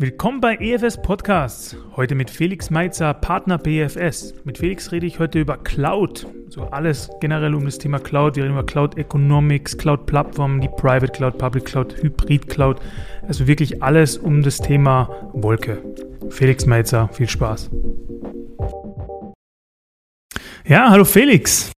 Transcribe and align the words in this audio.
Willkommen 0.00 0.40
bei 0.40 0.56
EFS 0.56 1.00
Podcasts. 1.02 1.76
Heute 1.94 2.14
mit 2.14 2.30
Felix 2.30 2.70
Meitzer, 2.70 3.12
Partner 3.12 3.58
BFS. 3.58 4.34
Mit 4.44 4.58
Felix 4.58 4.92
rede 4.92 5.06
ich 5.06 5.18
heute 5.18 5.38
über 5.40 5.58
Cloud. 5.58 6.26
So 6.48 6.62
alles 6.62 7.10
generell 7.20 7.54
um 7.54 7.66
das 7.66 7.78
Thema 7.78 7.98
Cloud. 7.98 8.36
Wir 8.36 8.44
reden 8.44 8.54
über 8.54 8.64
Cloud 8.64 8.96
Economics, 8.96 9.76
Cloud 9.76 10.06
Plattformen, 10.06 10.60
die 10.60 10.68
Private 10.68 11.12
Cloud, 11.12 11.38
Public 11.38 11.66
Cloud, 11.66 12.02
Hybrid 12.02 12.48
Cloud. 12.48 12.80
Also 13.28 13.46
wirklich 13.46 13.82
alles 13.82 14.16
um 14.16 14.42
das 14.42 14.58
Thema 14.58 15.30
Wolke. 15.34 15.82
Felix 16.30 16.66
Meitzer, 16.66 17.08
viel 17.12 17.28
Spaß. 17.28 17.70
Ja, 20.64 20.90
hallo 20.90 21.04
Felix. 21.04 21.72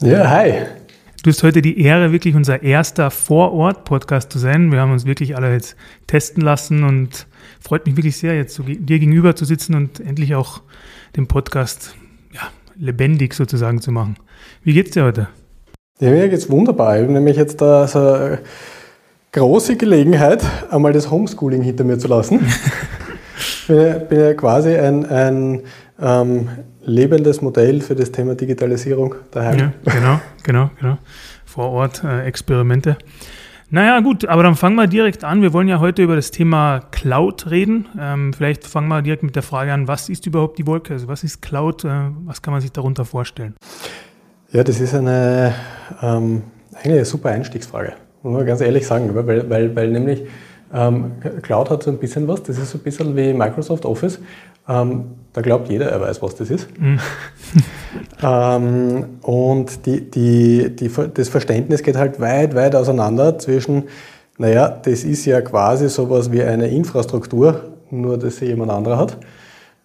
Ja, 0.00 0.28
hi. 0.28 0.77
Du 1.24 1.30
hast 1.30 1.42
heute 1.42 1.62
die 1.62 1.82
Ehre, 1.82 2.12
wirklich 2.12 2.36
unser 2.36 2.62
erster 2.62 3.10
Vorort-Podcast 3.10 4.30
zu 4.30 4.38
sein. 4.38 4.70
Wir 4.70 4.80
haben 4.80 4.92
uns 4.92 5.04
wirklich 5.04 5.36
alle 5.36 5.52
jetzt 5.52 5.74
testen 6.06 6.44
lassen 6.44 6.84
und 6.84 7.26
freut 7.58 7.86
mich 7.86 7.96
wirklich 7.96 8.16
sehr, 8.16 8.36
jetzt 8.36 8.56
dir 8.64 8.98
gegenüber 9.00 9.34
zu 9.34 9.44
sitzen 9.44 9.74
und 9.74 9.98
endlich 9.98 10.36
auch 10.36 10.62
den 11.16 11.26
Podcast 11.26 11.96
ja, 12.32 12.42
lebendig 12.76 13.34
sozusagen 13.34 13.80
zu 13.80 13.90
machen. 13.90 14.16
Wie 14.62 14.74
geht's 14.74 14.92
dir 14.92 15.02
heute? 15.02 15.26
Ja, 15.98 16.10
mir 16.10 16.28
geht's 16.28 16.48
wunderbar. 16.48 16.96
Ich 16.96 17.02
habe 17.02 17.12
nämlich 17.12 17.36
jetzt 17.36 17.60
da 17.60 17.88
so 17.88 17.98
eine 17.98 18.38
große 19.32 19.74
Gelegenheit, 19.74 20.44
einmal 20.70 20.92
das 20.92 21.10
Homeschooling 21.10 21.62
hinter 21.62 21.82
mir 21.82 21.98
zu 21.98 22.06
lassen. 22.06 22.46
ich 23.38 23.66
bin, 23.66 24.06
bin 24.08 24.20
ja 24.20 24.34
quasi 24.34 24.76
ein, 24.76 25.04
ein 25.04 25.62
ähm, 26.00 26.48
lebendes 26.84 27.42
Modell 27.42 27.80
für 27.80 27.94
das 27.94 28.12
Thema 28.12 28.34
Digitalisierung 28.34 29.14
daheim. 29.30 29.58
Ja, 29.58 29.92
genau, 29.92 30.20
genau, 30.42 30.70
genau. 30.80 30.98
Vor 31.44 31.70
Ort 31.70 32.04
äh, 32.04 32.24
Experimente. 32.24 32.96
Naja, 33.70 34.00
gut, 34.00 34.24
aber 34.26 34.44
dann 34.44 34.54
fangen 34.54 34.76
wir 34.76 34.86
direkt 34.86 35.24
an. 35.24 35.42
Wir 35.42 35.52
wollen 35.52 35.68
ja 35.68 35.78
heute 35.78 36.02
über 36.02 36.16
das 36.16 36.30
Thema 36.30 36.80
Cloud 36.90 37.50
reden. 37.50 37.86
Ähm, 38.00 38.32
vielleicht 38.32 38.66
fangen 38.66 38.88
wir 38.88 39.02
direkt 39.02 39.22
mit 39.22 39.36
der 39.36 39.42
Frage 39.42 39.74
an, 39.74 39.86
was 39.86 40.08
ist 40.08 40.26
überhaupt 40.26 40.58
die 40.58 40.66
Wolke? 40.66 40.94
Also 40.94 41.06
was 41.06 41.22
ist 41.22 41.42
Cloud? 41.42 41.84
Äh, 41.84 41.90
was 42.24 42.40
kann 42.40 42.52
man 42.52 42.62
sich 42.62 42.72
darunter 42.72 43.04
vorstellen? 43.04 43.54
Ja, 44.52 44.64
das 44.64 44.80
ist 44.80 44.94
eine, 44.94 45.54
ähm, 46.00 46.42
eigentlich 46.72 46.94
eine 46.94 47.04
super 47.04 47.28
Einstiegsfrage, 47.28 47.92
muss 48.22 48.32
man 48.32 48.46
ganz 48.46 48.62
ehrlich 48.62 48.86
sagen, 48.86 49.14
weil, 49.14 49.50
weil, 49.50 49.76
weil 49.76 49.90
nämlich 49.90 50.22
ähm, 50.72 51.12
Cloud 51.42 51.68
hat 51.68 51.82
so 51.82 51.90
ein 51.90 51.98
bisschen 51.98 52.26
was, 52.26 52.42
das 52.44 52.56
ist 52.56 52.70
so 52.70 52.78
ein 52.78 52.82
bisschen 52.82 53.14
wie 53.14 53.34
Microsoft 53.34 53.84
Office. 53.84 54.18
Ähm, 54.68 55.04
da 55.32 55.40
glaubt 55.40 55.68
jeder, 55.68 55.86
er 55.86 56.00
weiß, 56.00 56.22
was 56.22 56.34
das 56.34 56.50
ist. 56.50 56.68
Mhm. 56.80 56.98
ähm, 58.22 59.04
und 59.22 59.86
die, 59.86 60.10
die, 60.10 60.74
die, 60.74 60.90
das 61.14 61.28
Verständnis 61.28 61.82
geht 61.82 61.96
halt 61.96 62.20
weit, 62.20 62.54
weit 62.54 62.74
auseinander 62.74 63.38
zwischen, 63.38 63.84
naja, 64.36 64.68
das 64.68 65.04
ist 65.04 65.24
ja 65.26 65.40
quasi 65.40 65.88
sowas 65.88 66.32
wie 66.32 66.42
eine 66.42 66.68
Infrastruktur, 66.68 67.72
nur 67.90 68.18
dass 68.18 68.36
sie 68.38 68.46
jemand 68.46 68.70
anderer 68.70 68.98
hat. 68.98 69.18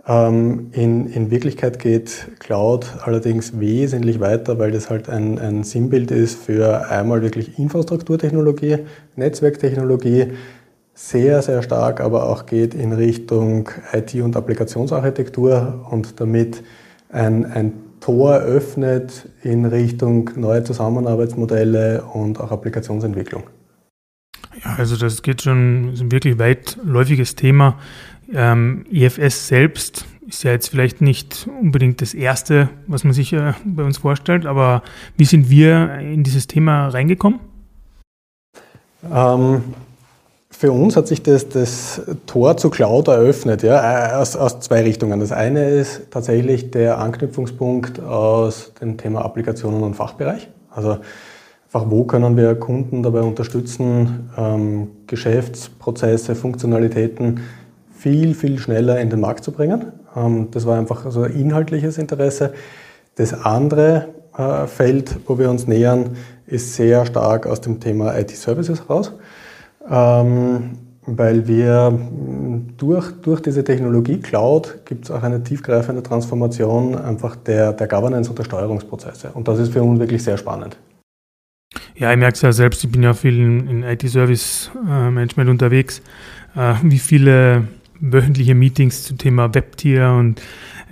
Ähm, 0.05 0.67
in, 0.73 1.07
in 1.07 1.31
Wirklichkeit 1.31 1.79
geht 1.79 2.27
Cloud 2.39 2.87
allerdings 3.03 3.59
wesentlich 3.59 4.19
weiter, 4.19 4.59
weil 4.59 4.71
das 4.71 4.89
halt 4.89 5.07
ein, 5.07 5.39
ein 5.39 5.63
Sinnbild 5.63 6.11
ist 6.11 6.43
für 6.43 6.89
einmal 6.89 7.21
wirklich 7.21 7.57
Infrastrukturtechnologie, 7.57 8.79
Netzwerktechnologie, 9.15 10.33
sehr, 10.93 11.41
sehr 11.41 11.63
stark 11.63 11.99
aber 11.99 12.29
auch 12.29 12.45
geht 12.45 12.73
in 12.73 12.93
Richtung 12.93 13.69
IT- 13.91 14.15
und 14.15 14.35
Applikationsarchitektur 14.35 15.87
und 15.89 16.19
damit 16.19 16.63
ein, 17.09 17.45
ein 17.45 17.73
Tor 17.99 18.35
öffnet 18.35 19.29
in 19.43 19.65
Richtung 19.65 20.29
neue 20.35 20.63
Zusammenarbeitsmodelle 20.63 22.03
und 22.03 22.39
auch 22.39 22.51
Applikationsentwicklung. 22.51 23.43
Ja, 24.63 24.75
also 24.77 24.97
das 24.97 25.21
geht 25.21 25.41
schon, 25.41 25.93
ist 25.93 26.01
ein 26.01 26.11
wirklich 26.11 26.37
weitläufiges 26.37 27.35
Thema. 27.35 27.79
Ähm, 28.31 28.85
IFS 28.91 29.47
selbst 29.47 30.05
ist 30.27 30.43
ja 30.43 30.51
jetzt 30.51 30.69
vielleicht 30.69 31.01
nicht 31.01 31.47
unbedingt 31.59 32.01
das 32.01 32.13
Erste, 32.13 32.69
was 32.87 33.03
man 33.03 33.13
sich 33.13 33.33
äh, 33.33 33.53
bei 33.65 33.83
uns 33.83 33.99
vorstellt, 33.99 34.45
aber 34.45 34.83
wie 35.17 35.25
sind 35.25 35.49
wir 35.49 35.95
in 35.99 36.23
dieses 36.23 36.47
Thema 36.47 36.87
reingekommen? 36.89 37.39
Ähm, 39.11 39.63
für 40.63 40.71
uns 40.71 40.95
hat 40.95 41.07
sich 41.07 41.21
das, 41.21 41.49
das 41.49 42.01
Tor 42.25 42.55
zu 42.55 42.69
Cloud 42.69 43.09
eröffnet, 43.09 43.63
ja, 43.63 44.11
äh, 44.11 44.13
aus, 44.13 44.37
aus 44.37 44.61
zwei 44.61 44.81
Richtungen. 44.83 45.19
Das 45.19 45.33
eine 45.33 45.67
ist 45.67 46.09
tatsächlich 46.09 46.71
der 46.71 46.99
Anknüpfungspunkt 46.99 47.99
aus 47.99 48.71
dem 48.79 48.95
Thema 48.95 49.25
Applikationen 49.25 49.83
und 49.83 49.93
Fachbereich. 49.93 50.47
Also 50.69 50.99
einfach, 51.65 51.91
wo 51.91 52.05
können 52.05 52.37
wir 52.37 52.55
Kunden 52.55 53.03
dabei 53.03 53.23
unterstützen, 53.23 54.29
ähm, 54.37 54.87
Geschäftsprozesse, 55.05 56.33
Funktionalitäten 56.33 57.41
viel, 57.93 58.33
viel 58.33 58.57
schneller 58.57 59.01
in 59.01 59.09
den 59.09 59.19
Markt 59.19 59.43
zu 59.43 59.51
bringen. 59.51 59.91
Ähm, 60.15 60.47
das 60.51 60.65
war 60.65 60.79
einfach 60.79 61.11
so 61.11 61.23
ein 61.23 61.33
inhaltliches 61.33 61.97
Interesse. 61.97 62.53
Das 63.15 63.33
andere 63.33 64.07
äh, 64.37 64.65
Feld, 64.67 65.17
wo 65.27 65.37
wir 65.37 65.49
uns 65.49 65.67
nähern, 65.67 66.11
ist 66.47 66.75
sehr 66.75 67.05
stark 67.05 67.47
aus 67.47 67.59
dem 67.59 67.81
Thema 67.81 68.17
IT-Services 68.17 68.87
heraus 68.87 69.11
ähm, 69.89 70.77
weil 71.05 71.47
wir 71.47 71.99
durch, 72.77 73.11
durch 73.21 73.41
diese 73.41 73.63
Technologie 73.63 74.19
Cloud 74.19 74.85
gibt 74.85 75.05
es 75.05 75.11
auch 75.11 75.23
eine 75.23 75.43
tiefgreifende 75.43 76.01
Transformation 76.01 76.95
einfach 76.95 77.35
der, 77.35 77.73
der 77.73 77.87
Governance 77.87 78.29
und 78.29 78.39
der 78.39 78.45
Steuerungsprozesse. 78.45 79.31
Und 79.33 79.47
das 79.47 79.59
ist 79.59 79.73
für 79.73 79.83
uns 79.83 79.99
wirklich 79.99 80.23
sehr 80.23 80.37
spannend. 80.37 80.77
Ja, 81.95 82.11
ich 82.11 82.17
merke 82.17 82.35
es 82.35 82.41
ja 82.41 82.51
selbst, 82.51 82.83
ich 82.83 82.91
bin 82.91 83.03
ja 83.03 83.13
viel 83.13 83.37
in, 83.37 83.67
in 83.67 83.83
IT-Service-Management 83.83 85.49
unterwegs, 85.49 86.01
äh, 86.55 86.75
wie 86.83 86.99
viele 86.99 87.67
wöchentliche 87.99 88.55
Meetings 88.55 89.03
zum 89.03 89.17
Thema 89.17 89.53
Webtier 89.53 90.15
und 90.17 90.41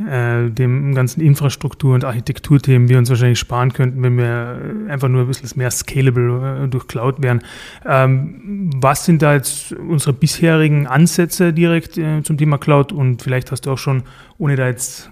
äh, 0.08 0.50
dem 0.50 0.94
ganzen 0.96 1.22
Infrastruktur- 1.22 1.96
und 1.96 2.06
Architekturthemen 2.06 2.90
wir 2.90 2.98
uns 2.98 3.10
wahrscheinlich 3.10 3.40
sparen 3.40 3.74
könnten, 3.74 4.02
wenn 4.04 4.18
wir 4.18 4.60
einfach 4.90 5.08
nur 5.08 5.22
ein 5.22 5.28
bisschen 5.28 5.50
mehr 5.56 5.72
scalable 5.72 6.64
äh, 6.64 6.68
durch 6.68 6.88
Cloud 6.88 7.22
wären. 7.22 7.42
Ähm, 7.86 8.70
was 8.76 9.06
sind 9.06 9.22
da 9.22 9.34
jetzt 9.34 9.74
unsere 9.74 10.14
bisherigen 10.14 10.88
Ansätze 10.88 11.54
direkt 11.54 11.98
äh, 11.98 12.24
zum 12.24 12.38
Thema 12.38 12.58
Cloud? 12.58 12.92
Und 12.92 13.22
vielleicht 13.22 13.52
hast 13.52 13.66
du 13.66 13.72
auch 13.72 13.78
schon, 13.78 14.04
ohne 14.38 14.56
da 14.56 14.68
jetzt 14.68 15.10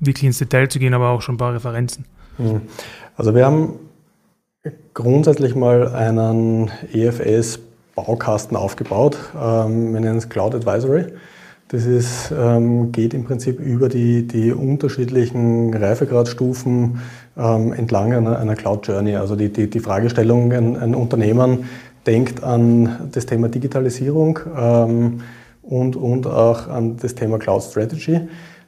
wirklich 0.00 0.24
ins 0.24 0.38
Detail 0.38 0.68
zu 0.68 0.78
gehen, 0.78 0.94
aber 0.94 1.10
auch 1.10 1.22
schon 1.22 1.36
ein 1.36 1.38
paar 1.38 1.54
Referenzen. 1.54 2.04
Mhm. 2.38 2.62
Also 3.16 3.34
wir 3.34 3.44
haben 3.44 3.74
grundsätzlich 4.94 5.54
mal 5.54 5.88
einen 5.88 6.70
EFS-Baukasten 6.92 8.56
aufgebaut. 8.56 9.18
Ähm, 9.34 9.92
wir 9.92 10.00
nennen 10.00 10.18
es 10.18 10.28
Cloud 10.28 10.54
Advisory. 10.54 11.06
Das 11.72 11.86
ist, 11.86 12.32
ähm, 12.36 12.90
geht 12.90 13.14
im 13.14 13.22
Prinzip 13.22 13.60
über 13.60 13.88
die, 13.88 14.26
die 14.26 14.50
unterschiedlichen 14.50 15.72
Reifegradstufen 15.72 16.98
ähm, 17.38 17.72
entlang 17.72 18.12
einer, 18.12 18.40
einer 18.40 18.56
Cloud 18.56 18.88
Journey. 18.88 19.14
Also 19.14 19.36
die, 19.36 19.52
die, 19.52 19.70
die 19.70 19.78
Fragestellung, 19.78 20.52
ein, 20.52 20.76
ein, 20.76 20.96
Unternehmen 20.96 21.66
denkt 22.08 22.42
an 22.42 23.10
das 23.12 23.24
Thema 23.24 23.48
Digitalisierung 23.48 24.40
ähm, 24.58 25.20
und, 25.62 25.94
und 25.94 26.26
auch 26.26 26.66
an 26.66 26.96
das 26.96 27.14
Thema 27.14 27.38
Cloud 27.38 27.62
Strategy. 27.62 28.20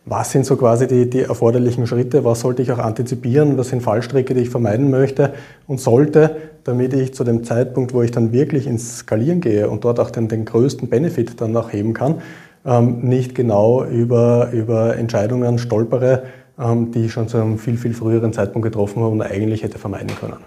Was 0.04 0.30
sind 0.30 0.46
so 0.46 0.56
quasi 0.56 0.86
die, 0.86 1.10
die 1.10 1.22
erforderlichen 1.22 1.88
Schritte? 1.88 2.24
Was 2.24 2.40
sollte 2.40 2.62
ich 2.62 2.70
auch 2.70 2.78
antizipieren? 2.78 3.58
Was 3.58 3.70
sind 3.70 3.82
Fallstricke, 3.82 4.34
die 4.34 4.42
ich 4.42 4.50
vermeiden 4.50 4.90
möchte 4.90 5.34
und 5.66 5.80
sollte, 5.80 6.36
damit 6.62 6.92
ich 6.94 7.14
zu 7.14 7.24
dem 7.24 7.42
Zeitpunkt, 7.42 7.94
wo 7.94 8.02
ich 8.02 8.12
dann 8.12 8.32
wirklich 8.32 8.68
ins 8.68 8.98
Skalieren 8.98 9.40
gehe 9.40 9.68
und 9.68 9.82
dort 9.84 9.98
auch 9.98 10.10
den, 10.10 10.28
den 10.28 10.44
größten 10.44 10.88
Benefit 10.88 11.40
dann 11.40 11.56
auch 11.56 11.72
heben 11.72 11.94
kann, 11.94 12.22
ähm, 12.64 13.00
nicht 13.00 13.34
genau 13.34 13.84
über, 13.84 14.50
über 14.52 14.96
Entscheidungen 14.96 15.58
stolpere, 15.58 16.24
ähm, 16.58 16.92
die 16.92 17.06
ich 17.06 17.12
schon 17.12 17.28
zu 17.28 17.38
einem 17.38 17.58
viel, 17.58 17.76
viel 17.76 17.94
früheren 17.94 18.32
Zeitpunkt 18.32 18.64
getroffen 18.64 19.02
habe 19.02 19.12
und 19.12 19.22
eigentlich 19.22 19.62
hätte 19.62 19.78
vermeiden 19.78 20.14
können. 20.18 20.44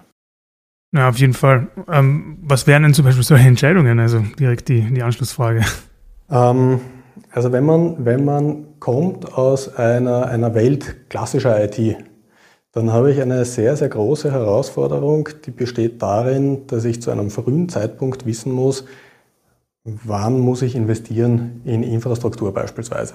Ja, 0.94 1.10
auf 1.10 1.18
jeden 1.18 1.34
Fall. 1.34 1.68
Ähm, 1.92 2.38
was 2.42 2.68
wären 2.68 2.84
denn 2.84 2.94
zum 2.94 3.06
Beispiel 3.06 3.24
solche 3.24 3.48
Entscheidungen? 3.48 4.00
Also 4.00 4.24
direkt 4.40 4.70
die, 4.70 4.82
die 4.82 5.04
Anschlussfrage. 5.04 5.62
Ähm, 6.30 6.80
also 7.32 7.52
wenn 7.52 7.66
man, 7.66 8.06
wenn 8.06 8.24
man 8.24 8.80
kommt 8.80 9.34
aus 9.34 9.76
einer, 9.76 10.28
einer 10.28 10.56
Welt 10.56 11.10
klassischer 11.10 11.62
IT, 11.64 11.98
dann 12.72 12.92
habe 12.92 13.12
ich 13.12 13.22
eine 13.22 13.46
sehr, 13.46 13.76
sehr 13.78 13.90
große 13.90 14.32
Herausforderung, 14.32 15.30
die 15.46 15.52
besteht 15.52 16.02
darin, 16.02 16.68
dass 16.68 16.84
ich 16.84 17.02
zu 17.02 17.12
einem 17.12 17.30
frühen 17.30 17.70
Zeitpunkt 17.70 18.26
wissen 18.26 18.52
muss, 18.52 18.86
wann 19.86 20.40
muss 20.40 20.64
ich 20.64 20.76
investieren 20.76 21.62
in 21.64 21.84
Infrastruktur 21.84 22.54
beispielsweise. 22.54 23.14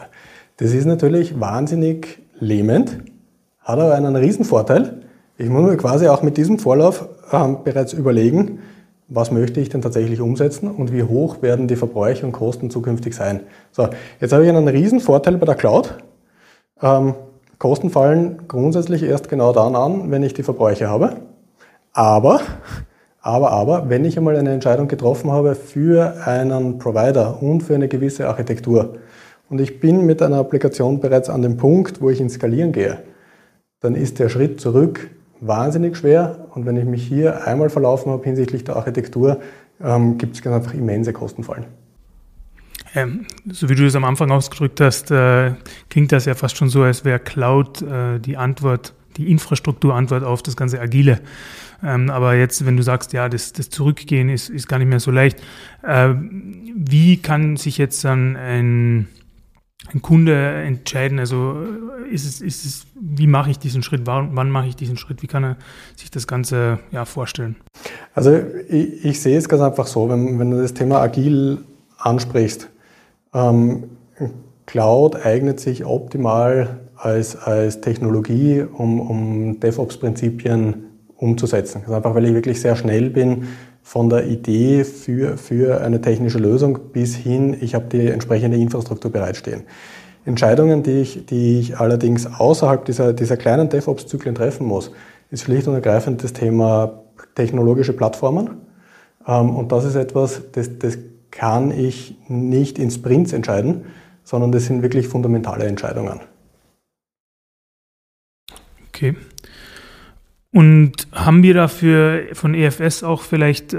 Das 0.56 0.72
ist 0.72 0.86
natürlich 0.86 1.40
wahnsinnig 1.40 2.22
lähmend, 2.38 2.98
hat 3.60 3.78
aber 3.78 3.94
einen 3.94 4.14
riesen 4.14 4.44
Vorteil. 4.44 5.02
Ich 5.36 5.48
muss 5.48 5.68
mir 5.68 5.76
quasi 5.76 6.06
auch 6.06 6.22
mit 6.22 6.36
diesem 6.36 6.58
Vorlauf 6.58 7.08
ähm, 7.32 7.58
bereits 7.64 7.92
überlegen, 7.92 8.60
was 9.08 9.32
möchte 9.32 9.60
ich 9.60 9.68
denn 9.68 9.82
tatsächlich 9.82 10.20
umsetzen 10.20 10.70
und 10.70 10.92
wie 10.92 11.02
hoch 11.02 11.42
werden 11.42 11.66
die 11.66 11.74
Verbräuche 11.74 12.24
und 12.24 12.32
Kosten 12.32 12.70
zukünftig 12.70 13.14
sein. 13.14 13.40
So, 13.72 13.88
jetzt 14.20 14.32
habe 14.32 14.44
ich 14.44 14.48
einen 14.48 14.68
riesen 14.68 15.00
Vorteil 15.00 15.36
bei 15.38 15.46
der 15.46 15.56
Cloud. 15.56 15.98
Ähm, 16.80 17.14
Kosten 17.58 17.90
fallen 17.90 18.46
grundsätzlich 18.46 19.02
erst 19.02 19.28
genau 19.28 19.52
dann 19.52 19.74
an, 19.74 20.10
wenn 20.10 20.22
ich 20.22 20.34
die 20.34 20.44
Verbräuche 20.44 20.88
habe. 20.88 21.16
Aber 21.92 22.40
Aber, 23.22 23.50
aber, 23.50 23.90
wenn 23.90 24.04
ich 24.04 24.16
einmal 24.16 24.36
eine 24.36 24.50
Entscheidung 24.50 24.88
getroffen 24.88 25.30
habe 25.30 25.54
für 25.54 26.26
einen 26.26 26.78
Provider 26.78 27.42
und 27.42 27.62
für 27.62 27.74
eine 27.74 27.88
gewisse 27.88 28.28
Architektur 28.28 28.94
und 29.50 29.60
ich 29.60 29.80
bin 29.80 30.06
mit 30.06 30.22
einer 30.22 30.38
Applikation 30.38 31.00
bereits 31.00 31.28
an 31.28 31.42
dem 31.42 31.56
Punkt, 31.56 32.00
wo 32.00 32.08
ich 32.08 32.20
ins 32.20 32.34
Skalieren 32.34 32.72
gehe, 32.72 33.02
dann 33.80 33.94
ist 33.94 34.18
der 34.18 34.28
Schritt 34.28 34.60
zurück 34.60 35.10
wahnsinnig 35.40 35.96
schwer. 35.96 36.46
Und 36.54 36.66
wenn 36.66 36.76
ich 36.76 36.84
mich 36.84 37.06
hier 37.06 37.46
einmal 37.46 37.70
verlaufen 37.70 38.12
habe 38.12 38.22
hinsichtlich 38.24 38.64
der 38.64 38.76
Architektur, 38.76 39.40
ähm, 39.82 40.18
gibt 40.18 40.36
es 40.36 40.42
ganz 40.42 40.56
einfach 40.56 40.74
immense 40.74 41.12
Kostenfallen. 41.12 41.66
Ähm, 42.94 43.26
so 43.50 43.68
wie 43.68 43.74
du 43.74 43.86
es 43.86 43.94
am 43.94 44.04
Anfang 44.04 44.30
ausgedrückt 44.30 44.80
hast, 44.80 45.10
äh, 45.10 45.52
klingt 45.88 46.12
das 46.12 46.24
ja 46.24 46.34
fast 46.34 46.56
schon 46.56 46.68
so, 46.68 46.82
als 46.82 47.04
wäre 47.04 47.18
Cloud 47.18 47.82
äh, 47.82 48.18
die 48.18 48.36
Antwort, 48.36 48.94
die 49.16 49.30
Infrastrukturantwort 49.30 50.24
auf 50.24 50.42
das 50.42 50.56
ganze 50.56 50.80
Agile. 50.80 51.20
Ähm, 51.82 52.10
aber 52.10 52.34
jetzt, 52.34 52.64
wenn 52.66 52.76
du 52.76 52.82
sagst, 52.82 53.12
ja, 53.12 53.28
das, 53.28 53.52
das 53.52 53.70
Zurückgehen 53.70 54.28
ist, 54.28 54.48
ist 54.48 54.68
gar 54.68 54.78
nicht 54.78 54.88
mehr 54.88 55.00
so 55.00 55.10
leicht, 55.10 55.38
äh, 55.82 56.14
wie 56.74 57.16
kann 57.16 57.56
sich 57.56 57.78
jetzt 57.78 58.04
dann 58.04 58.36
ein, 58.36 59.08
ein 59.92 60.02
Kunde 60.02 60.34
entscheiden? 60.36 61.18
Also 61.18 61.56
äh, 62.06 62.12
ist 62.14 62.26
es, 62.26 62.40
ist 62.40 62.64
es, 62.64 62.86
wie 63.00 63.26
mache 63.26 63.50
ich 63.50 63.58
diesen 63.58 63.82
Schritt? 63.82 64.02
Wann, 64.04 64.36
wann 64.36 64.50
mache 64.50 64.68
ich 64.68 64.76
diesen 64.76 64.96
Schritt? 64.96 65.22
Wie 65.22 65.26
kann 65.26 65.44
er 65.44 65.56
sich 65.96 66.10
das 66.10 66.26
Ganze 66.26 66.78
ja, 66.90 67.04
vorstellen? 67.04 67.56
Also 68.14 68.40
ich, 68.68 69.04
ich 69.04 69.20
sehe 69.20 69.38
es 69.38 69.48
ganz 69.48 69.62
einfach 69.62 69.86
so, 69.86 70.08
wenn, 70.08 70.38
wenn 70.38 70.50
du 70.50 70.60
das 70.60 70.74
Thema 70.74 71.00
agil 71.00 71.58
ansprichst, 71.98 72.68
ähm, 73.32 73.84
Cloud 74.66 75.16
eignet 75.16 75.60
sich 75.60 75.84
optimal 75.84 76.80
als, 76.96 77.34
als 77.34 77.80
Technologie, 77.80 78.62
um, 78.62 79.00
um 79.00 79.60
DevOps-Prinzipien 79.60 80.89
umzusetzen. 81.20 81.82
Also 81.82 81.94
einfach 81.94 82.14
weil 82.14 82.24
ich 82.24 82.34
wirklich 82.34 82.60
sehr 82.60 82.76
schnell 82.76 83.10
bin 83.10 83.48
von 83.82 84.08
der 84.08 84.26
Idee 84.26 84.84
für, 84.84 85.36
für 85.36 85.80
eine 85.82 86.00
technische 86.00 86.38
Lösung 86.38 86.78
bis 86.92 87.14
hin, 87.14 87.56
ich 87.60 87.74
habe 87.74 87.86
die 87.86 88.08
entsprechende 88.08 88.56
Infrastruktur 88.56 89.10
bereitstehen. 89.10 89.64
Entscheidungen, 90.24 90.82
die 90.82 91.00
ich, 91.00 91.26
die 91.26 91.60
ich 91.60 91.78
allerdings 91.78 92.26
außerhalb 92.26 92.84
dieser, 92.84 93.12
dieser 93.12 93.36
kleinen 93.36 93.68
DevOps-Zyklen 93.68 94.34
treffen 94.34 94.66
muss, 94.66 94.90
ist 95.30 95.44
schlicht 95.44 95.66
und 95.66 95.74
ergreifend 95.74 96.22
das 96.22 96.32
Thema 96.32 97.04
technologische 97.34 97.92
Plattformen. 97.92 98.50
Ähm, 99.26 99.56
und 99.56 99.72
das 99.72 99.84
ist 99.84 99.94
etwas, 99.94 100.42
das, 100.52 100.78
das 100.78 100.98
kann 101.30 101.70
ich 101.70 102.16
nicht 102.28 102.78
in 102.78 102.90
Sprints 102.90 103.32
entscheiden, 103.32 103.84
sondern 104.24 104.52
das 104.52 104.66
sind 104.66 104.82
wirklich 104.82 105.08
fundamentale 105.08 105.64
Entscheidungen. 105.64 106.20
Okay. 108.88 109.16
Und 110.52 110.92
haben 111.12 111.42
wir 111.42 111.54
dafür 111.54 112.22
von 112.32 112.54
EFS 112.54 113.04
auch 113.04 113.22
vielleicht 113.22 113.72
äh, 113.72 113.78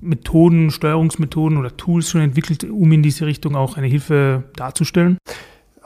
Methoden, 0.00 0.70
Steuerungsmethoden 0.70 1.56
oder 1.58 1.76
Tools 1.76 2.10
schon 2.10 2.20
entwickelt, 2.20 2.64
um 2.64 2.90
in 2.92 3.02
diese 3.02 3.26
Richtung 3.26 3.54
auch 3.54 3.76
eine 3.76 3.86
Hilfe 3.86 4.44
darzustellen? 4.56 5.18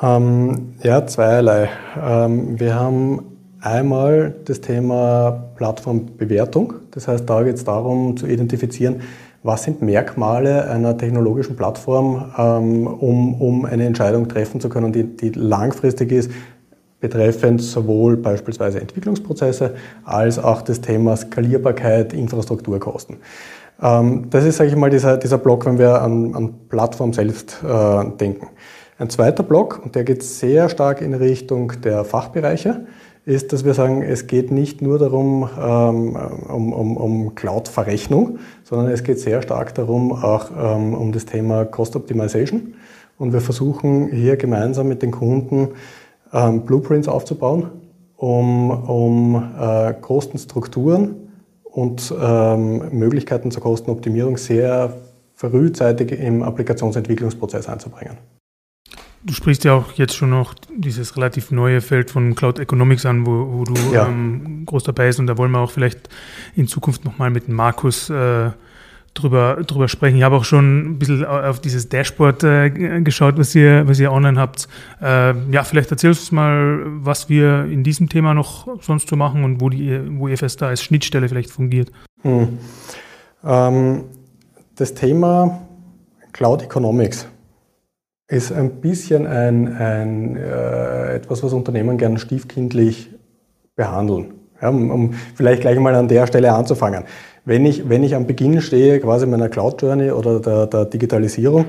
Ähm, 0.00 0.74
ja, 0.82 1.06
zweierlei. 1.06 1.68
Ähm, 2.00 2.58
wir 2.58 2.74
haben 2.74 3.22
einmal 3.60 4.34
das 4.44 4.60
Thema 4.60 5.30
Plattformbewertung. 5.56 6.74
Das 6.90 7.06
heißt, 7.06 7.28
da 7.28 7.42
geht 7.42 7.54
es 7.54 7.64
darum 7.64 8.16
zu 8.16 8.26
identifizieren, 8.26 9.02
was 9.42 9.64
sind 9.64 9.82
Merkmale 9.82 10.68
einer 10.68 10.96
technologischen 10.96 11.56
Plattform, 11.56 12.32
ähm, 12.36 12.86
um, 12.86 13.40
um 13.40 13.64
eine 13.64 13.86
Entscheidung 13.86 14.28
treffen 14.28 14.60
zu 14.60 14.68
können, 14.68 14.92
die, 14.92 15.04
die 15.04 15.30
langfristig 15.30 16.12
ist, 16.12 16.30
betreffend 17.02 17.60
sowohl 17.60 18.16
beispielsweise 18.16 18.80
Entwicklungsprozesse 18.80 19.74
als 20.04 20.38
auch 20.38 20.62
das 20.62 20.80
Thema 20.80 21.16
Skalierbarkeit, 21.16 22.14
Infrastrukturkosten. 22.14 23.16
Ähm, 23.82 24.26
das 24.30 24.44
ist, 24.44 24.56
sage 24.56 24.70
ich 24.70 24.76
mal, 24.76 24.88
dieser, 24.88 25.18
dieser 25.18 25.38
Block, 25.38 25.66
wenn 25.66 25.78
wir 25.78 26.00
an, 26.00 26.34
an 26.34 26.54
Plattform 26.68 27.12
selbst 27.12 27.58
äh, 27.62 28.04
denken. 28.18 28.48
Ein 28.98 29.10
zweiter 29.10 29.42
Block, 29.42 29.80
und 29.84 29.96
der 29.96 30.04
geht 30.04 30.22
sehr 30.22 30.68
stark 30.68 31.02
in 31.02 31.12
Richtung 31.12 31.72
der 31.82 32.04
Fachbereiche, 32.04 32.86
ist, 33.24 33.52
dass 33.52 33.64
wir 33.64 33.74
sagen, 33.74 34.02
es 34.02 34.28
geht 34.28 34.52
nicht 34.52 34.80
nur 34.80 34.98
darum, 34.98 35.48
ähm, 35.60 36.16
um, 36.48 36.72
um, 36.72 36.96
um 36.96 37.34
Cloud-Verrechnung, 37.34 38.38
sondern 38.62 38.88
es 38.88 39.02
geht 39.02 39.18
sehr 39.18 39.42
stark 39.42 39.74
darum, 39.74 40.12
auch 40.12 40.50
ähm, 40.56 40.94
um 40.94 41.10
das 41.10 41.26
Thema 41.26 41.64
Cost 41.64 41.96
Optimization. 41.96 42.74
Und 43.18 43.32
wir 43.32 43.40
versuchen 43.40 44.08
hier 44.08 44.36
gemeinsam 44.36 44.88
mit 44.88 45.02
den 45.02 45.10
Kunden 45.10 45.70
ähm, 46.32 46.64
Blueprints 46.64 47.08
aufzubauen, 47.08 47.70
um, 48.16 48.70
um 48.70 49.52
äh, 49.58 49.94
Kostenstrukturen 49.94 51.16
und 51.64 52.14
ähm, 52.20 52.98
Möglichkeiten 52.98 53.50
zur 53.50 53.62
Kostenoptimierung 53.62 54.36
sehr 54.36 54.94
frühzeitig 55.34 56.12
im 56.12 56.42
Applikationsentwicklungsprozess 56.42 57.68
einzubringen. 57.68 58.18
Du 59.24 59.34
sprichst 59.34 59.62
ja 59.64 59.74
auch 59.74 59.92
jetzt 59.92 60.16
schon 60.16 60.30
noch 60.30 60.54
dieses 60.76 61.16
relativ 61.16 61.52
neue 61.52 61.80
Feld 61.80 62.10
von 62.10 62.34
Cloud 62.34 62.58
Economics 62.58 63.06
an, 63.06 63.24
wo, 63.24 63.52
wo 63.52 63.64
du 63.64 63.74
ja. 63.92 64.08
ähm, 64.08 64.64
groß 64.66 64.82
dabei 64.82 65.06
bist. 65.06 65.20
Und 65.20 65.28
da 65.28 65.38
wollen 65.38 65.52
wir 65.52 65.60
auch 65.60 65.70
vielleicht 65.70 66.08
in 66.56 66.66
Zukunft 66.66 67.04
nochmal 67.04 67.30
mit 67.30 67.48
Markus 67.48 68.10
äh, 68.10 68.50
drüber, 69.14 69.62
drüber 69.66 69.88
sprechen. 69.88 70.16
Ich 70.16 70.22
habe 70.22 70.36
auch 70.36 70.44
schon 70.44 70.92
ein 70.92 70.98
bisschen 70.98 71.24
auf 71.24 71.60
dieses 71.60 71.88
Dashboard 71.88 72.44
äh, 72.44 73.00
geschaut, 73.02 73.38
was 73.38 73.54
ihr, 73.54 73.86
was 73.86 74.00
ihr 74.00 74.12
online 74.12 74.38
habt. 74.38 74.68
Äh, 75.00 75.34
ja, 75.50 75.64
vielleicht 75.64 75.90
erzählst 75.90 76.30
du 76.30 76.34
mal, 76.34 76.82
was 76.86 77.28
wir 77.28 77.64
in 77.64 77.84
diesem 77.84 78.08
Thema 78.08 78.34
noch 78.34 78.66
sonst 78.82 79.08
so 79.08 79.16
machen 79.16 79.44
und 79.44 79.60
wo, 79.60 79.68
die, 79.68 80.00
wo 80.18 80.28
EFS 80.28 80.56
da 80.56 80.68
als 80.68 80.82
Schnittstelle 80.82 81.28
vielleicht 81.28 81.50
fungiert. 81.50 81.90
Hm. 82.22 82.58
Ähm, 83.44 84.04
das 84.76 84.94
Thema 84.94 85.62
Cloud 86.32 86.62
Economics 86.62 87.28
ist 88.28 88.50
ein 88.50 88.80
bisschen 88.80 89.26
ein, 89.26 89.76
ein 89.76 90.36
äh, 90.36 91.16
etwas, 91.16 91.42
was 91.42 91.52
Unternehmen 91.52 91.98
gern 91.98 92.16
stiefkindlich 92.16 93.10
behandeln. 93.76 94.34
Ja, 94.62 94.68
um, 94.68 94.90
um, 94.90 95.14
vielleicht 95.34 95.62
gleich 95.62 95.78
mal 95.78 95.94
an 95.94 96.08
der 96.08 96.26
Stelle 96.26 96.52
anzufangen. 96.52 97.04
Wenn 97.44 97.66
ich, 97.66 97.88
wenn 97.88 98.04
ich 98.04 98.14
am 98.14 98.26
Beginn 98.26 98.60
stehe, 98.60 99.00
quasi 99.00 99.26
meiner 99.26 99.48
Cloud 99.48 99.82
Journey 99.82 100.12
oder 100.12 100.38
der, 100.38 100.66
der 100.68 100.84
Digitalisierung, 100.84 101.66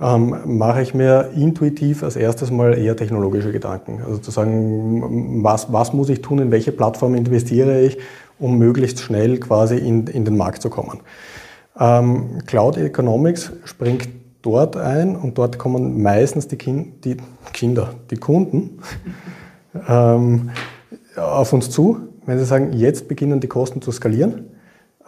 ähm, 0.00 0.36
mache 0.44 0.82
ich 0.82 0.94
mir 0.94 1.30
intuitiv 1.34 2.04
als 2.04 2.14
erstes 2.14 2.50
mal 2.50 2.78
eher 2.78 2.96
technologische 2.96 3.50
Gedanken. 3.50 4.02
Also 4.06 4.18
zu 4.18 4.30
sagen, 4.30 5.42
was, 5.42 5.72
was 5.72 5.92
muss 5.92 6.10
ich 6.10 6.20
tun, 6.20 6.38
in 6.38 6.50
welche 6.52 6.70
Plattform 6.70 7.14
investiere 7.14 7.80
ich, 7.80 7.98
um 8.38 8.58
möglichst 8.58 9.00
schnell 9.00 9.38
quasi 9.38 9.78
in, 9.78 10.06
in 10.06 10.24
den 10.24 10.36
Markt 10.36 10.62
zu 10.62 10.70
kommen. 10.70 11.00
Ähm, 11.78 12.38
Cloud 12.46 12.76
Economics 12.76 13.52
springt 13.64 14.08
dort 14.42 14.76
ein 14.76 15.16
und 15.16 15.38
dort 15.38 15.58
kommen 15.58 16.02
meistens 16.02 16.46
die, 16.46 16.56
kind, 16.56 17.04
die 17.04 17.16
Kinder, 17.52 17.94
die 18.12 18.16
Kunden 18.16 18.78
ähm, 19.88 20.50
auf 21.16 21.52
uns 21.52 21.70
zu, 21.70 21.98
wenn 22.26 22.38
sie 22.38 22.44
sagen, 22.44 22.74
jetzt 22.74 23.08
beginnen 23.08 23.40
die 23.40 23.48
Kosten 23.48 23.82
zu 23.82 23.90
skalieren 23.90 24.55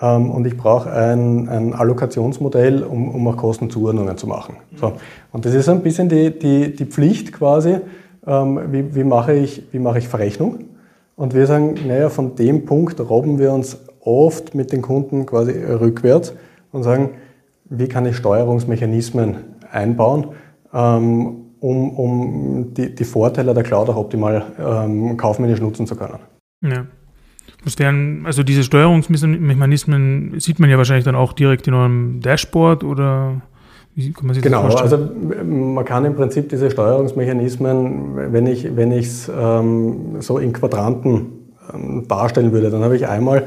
und 0.00 0.46
ich 0.46 0.56
brauche 0.56 0.90
ein, 0.92 1.48
ein 1.48 1.74
Allokationsmodell, 1.74 2.84
um, 2.84 3.08
um 3.14 3.26
auch 3.26 3.36
Kostenzuordnungen 3.36 4.16
zu 4.16 4.26
machen. 4.28 4.56
So. 4.76 4.92
Und 5.32 5.44
das 5.44 5.54
ist 5.54 5.68
ein 5.68 5.82
bisschen 5.82 6.08
die, 6.08 6.38
die, 6.38 6.74
die 6.74 6.84
Pflicht 6.84 7.32
quasi, 7.32 7.78
ähm, 8.26 8.60
wie, 8.70 8.94
wie, 8.94 9.04
mache 9.04 9.34
ich, 9.34 9.64
wie 9.72 9.80
mache 9.80 9.98
ich 9.98 10.08
Verrechnung. 10.08 10.64
Und 11.16 11.34
wir 11.34 11.46
sagen, 11.46 11.74
naja, 11.86 12.10
von 12.10 12.36
dem 12.36 12.64
Punkt 12.64 13.00
robben 13.00 13.40
wir 13.40 13.52
uns 13.52 13.76
oft 14.00 14.54
mit 14.54 14.70
den 14.70 14.82
Kunden 14.82 15.26
quasi 15.26 15.52
rückwärts 15.52 16.32
und 16.70 16.84
sagen, 16.84 17.10
wie 17.64 17.88
kann 17.88 18.06
ich 18.06 18.16
Steuerungsmechanismen 18.16 19.36
einbauen, 19.70 20.28
ähm, 20.72 21.44
um, 21.60 21.90
um 21.90 22.74
die, 22.74 22.94
die, 22.94 23.04
Vorteile 23.04 23.52
der 23.52 23.64
Cloud 23.64 23.88
auch 23.88 23.96
optimal 23.96 24.44
ähm, 24.58 25.16
kaufmännisch 25.16 25.60
nutzen 25.60 25.86
zu 25.86 25.96
können. 25.96 26.20
Ja. 26.62 26.86
Was 27.64 27.78
wären, 27.78 28.24
also 28.24 28.42
diese 28.42 28.62
Steuerungsmechanismen 28.62 30.38
sieht 30.38 30.60
man 30.60 30.70
ja 30.70 30.78
wahrscheinlich 30.78 31.04
dann 31.04 31.16
auch 31.16 31.32
direkt 31.32 31.66
in 31.66 31.74
eurem 31.74 32.20
Dashboard 32.20 32.84
oder 32.84 33.42
wie 33.94 34.12
kann 34.12 34.26
man 34.26 34.34
sich 34.34 34.42
genau, 34.42 34.62
das 34.62 34.74
vorstellen? 34.74 35.10
Genau, 35.20 35.34
also 35.34 35.44
man 35.44 35.84
kann 35.84 36.04
im 36.04 36.14
Prinzip 36.14 36.48
diese 36.48 36.70
Steuerungsmechanismen, 36.70 38.32
wenn 38.32 38.46
ich 38.46 38.64
es 38.64 39.30
ähm, 39.34 40.16
so 40.20 40.38
in 40.38 40.52
Quadranten 40.52 41.26
ähm, 41.74 42.06
darstellen 42.06 42.52
würde, 42.52 42.70
dann 42.70 42.84
habe 42.84 42.96
ich 42.96 43.08
einmal 43.08 43.46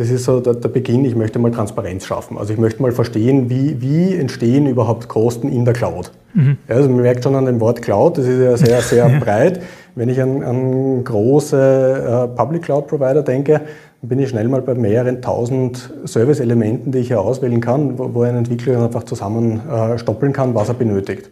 das 0.00 0.08
ist 0.08 0.24
so 0.24 0.40
der, 0.40 0.54
der, 0.54 0.70
Beginn, 0.70 1.04
ich 1.04 1.14
möchte 1.14 1.38
mal 1.38 1.50
Transparenz 1.50 2.06
schaffen. 2.06 2.38
Also 2.38 2.54
ich 2.54 2.58
möchte 2.58 2.80
mal 2.80 2.90
verstehen, 2.90 3.50
wie, 3.50 3.82
wie 3.82 4.14
entstehen 4.14 4.66
überhaupt 4.66 5.08
Kosten 5.08 5.48
in 5.48 5.66
der 5.66 5.74
Cloud. 5.74 6.10
Mhm. 6.32 6.56
Ja, 6.68 6.76
also 6.76 6.88
man 6.88 7.02
merkt 7.02 7.24
schon 7.24 7.34
an 7.34 7.44
dem 7.44 7.60
Wort 7.60 7.82
Cloud, 7.82 8.16
das 8.16 8.26
ist 8.26 8.40
ja 8.40 8.56
sehr, 8.56 8.80
sehr 8.80 9.08
ja. 9.10 9.18
breit. 9.18 9.60
Wenn 9.94 10.08
ich 10.08 10.20
an, 10.20 10.42
an 10.42 11.04
große 11.04 12.28
äh, 12.32 12.36
Public 12.36 12.62
Cloud 12.62 12.86
Provider 12.86 13.22
denke, 13.22 13.60
bin 14.02 14.18
ich 14.18 14.30
schnell 14.30 14.48
mal 14.48 14.62
bei 14.62 14.74
mehreren 14.74 15.20
tausend 15.20 15.92
Service-Elementen, 16.06 16.92
die 16.92 16.98
ich 16.98 17.08
hier 17.08 17.20
auswählen 17.20 17.60
kann, 17.60 17.98
wo, 17.98 18.14
wo 18.14 18.22
ein 18.22 18.36
Entwickler 18.36 18.82
einfach 18.82 19.04
zusammen 19.04 19.60
äh, 19.68 19.98
stoppeln 19.98 20.32
kann, 20.32 20.54
was 20.54 20.68
er 20.68 20.74
benötigt. 20.74 21.30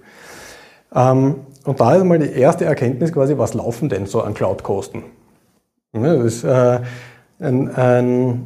Ähm, 0.94 1.36
und 1.64 1.80
da 1.80 1.94
ist 1.94 2.04
mal 2.04 2.18
die 2.18 2.32
erste 2.32 2.64
Erkenntnis 2.64 3.12
quasi, 3.12 3.38
was 3.38 3.54
laufen 3.54 3.88
denn 3.88 4.06
so 4.06 4.22
an 4.22 4.34
Cloud-Kosten? 4.34 5.02
Ja, 5.94 6.16
das 6.16 6.24
ist, 6.24 6.44
äh, 6.44 6.80
ein, 7.40 7.74
ein, 7.74 8.40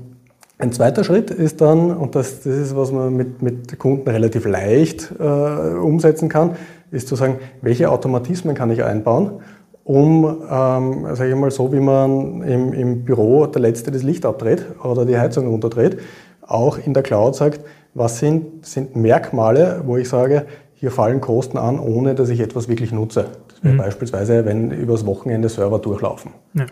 Ein 0.59 0.71
zweiter 0.71 1.03
Schritt 1.03 1.33
ist 1.33 1.61
dann, 1.61 1.91
und 1.91 2.15
das, 2.15 2.43
das 2.43 2.55
ist, 2.55 2.77
was 2.77 2.93
man 2.93 3.17
mit, 3.17 3.43
mit 3.43 3.77
Kunden 3.81 4.09
relativ 4.09 4.47
leicht 4.47 5.13
äh, 5.19 5.25
umsetzen 5.25 6.29
kann, 6.29 6.55
ist 6.93 7.09
zu 7.09 7.17
sagen, 7.17 7.39
welche 7.63 7.91
Automatismen 7.91 8.55
kann 8.55 8.71
ich 8.71 8.85
einbauen, 8.85 9.41
um, 9.85 10.25
ähm, 10.25 11.07
sage 11.15 11.31
ich 11.31 11.37
mal, 11.37 11.51
so 11.51 11.73
wie 11.73 11.81
man 11.81 12.43
im, 12.43 12.73
im 12.73 13.05
Büro 13.05 13.47
der 13.47 13.63
Letzte 13.63 13.91
das 13.91 14.03
Licht 14.03 14.25
abdreht 14.25 14.65
oder 14.83 15.05
die 15.05 15.19
Heizung 15.19 15.49
runterdreht, 15.49 15.99
auch 16.43 16.79
in 16.79 16.95
der 16.95 17.03
Cloud 17.03 17.35
sagt, 17.35 17.61
was 17.95 18.19
sind, 18.19 18.65
sind 18.65 18.97
Merkmale, 18.97 19.83
wo 19.85 19.97
ich 19.97 20.09
sage, 20.09 20.47
hier 20.75 20.91
fallen 20.91 21.21
Kosten 21.21 21.59
an, 21.59 21.79
ohne 21.79 22.15
dass 22.15 22.29
ich 22.29 22.41
etwas 22.41 22.69
wirklich 22.69 22.93
nutze. 22.93 23.27
Das 23.49 23.63
wäre 23.63 23.75
mhm. 23.75 23.79
beispielsweise, 23.79 24.45
wenn 24.45 24.71
übers 24.71 25.07
Wochenende 25.07 25.49
Server 25.49 25.79
durchlaufen. 25.79 26.33
Ja. 26.55 26.67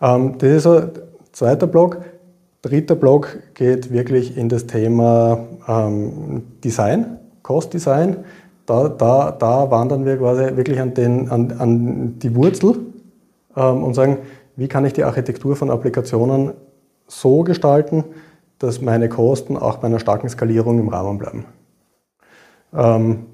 Ähm, 0.00 0.36
das 0.38 0.50
ist 0.50 0.66
ein 0.66 0.90
zweiter 1.32 1.66
Block. 1.66 1.98
Dritter 2.62 2.94
Block 2.94 3.38
geht 3.54 3.92
wirklich 3.92 4.36
in 4.36 4.48
das 4.48 4.66
Thema 4.66 5.46
ähm, 5.66 6.44
Design, 6.62 7.18
Cost 7.42 7.74
Design. 7.74 8.18
Da, 8.66 8.88
da, 8.88 9.32
da 9.32 9.70
wandern 9.70 10.04
wir 10.04 10.18
quasi 10.18 10.56
wirklich 10.56 10.80
an, 10.80 10.94
den, 10.94 11.30
an, 11.30 11.52
an 11.58 12.18
die 12.18 12.34
Wurzel 12.36 12.76
ähm, 13.56 13.82
und 13.82 13.94
sagen, 13.94 14.18
wie 14.56 14.68
kann 14.68 14.84
ich 14.84 14.92
die 14.92 15.04
Architektur 15.04 15.56
von 15.56 15.70
Applikationen 15.70 16.52
so 17.06 17.42
gestalten, 17.42 18.04
dass 18.58 18.80
meine 18.80 19.08
Kosten 19.08 19.56
auch 19.56 19.78
bei 19.78 19.88
einer 19.88 19.98
starken 19.98 20.28
Skalierung 20.28 20.78
im 20.78 20.88
Rahmen 20.88 21.18
bleiben. 21.18 21.44
Ähm, 22.72 23.26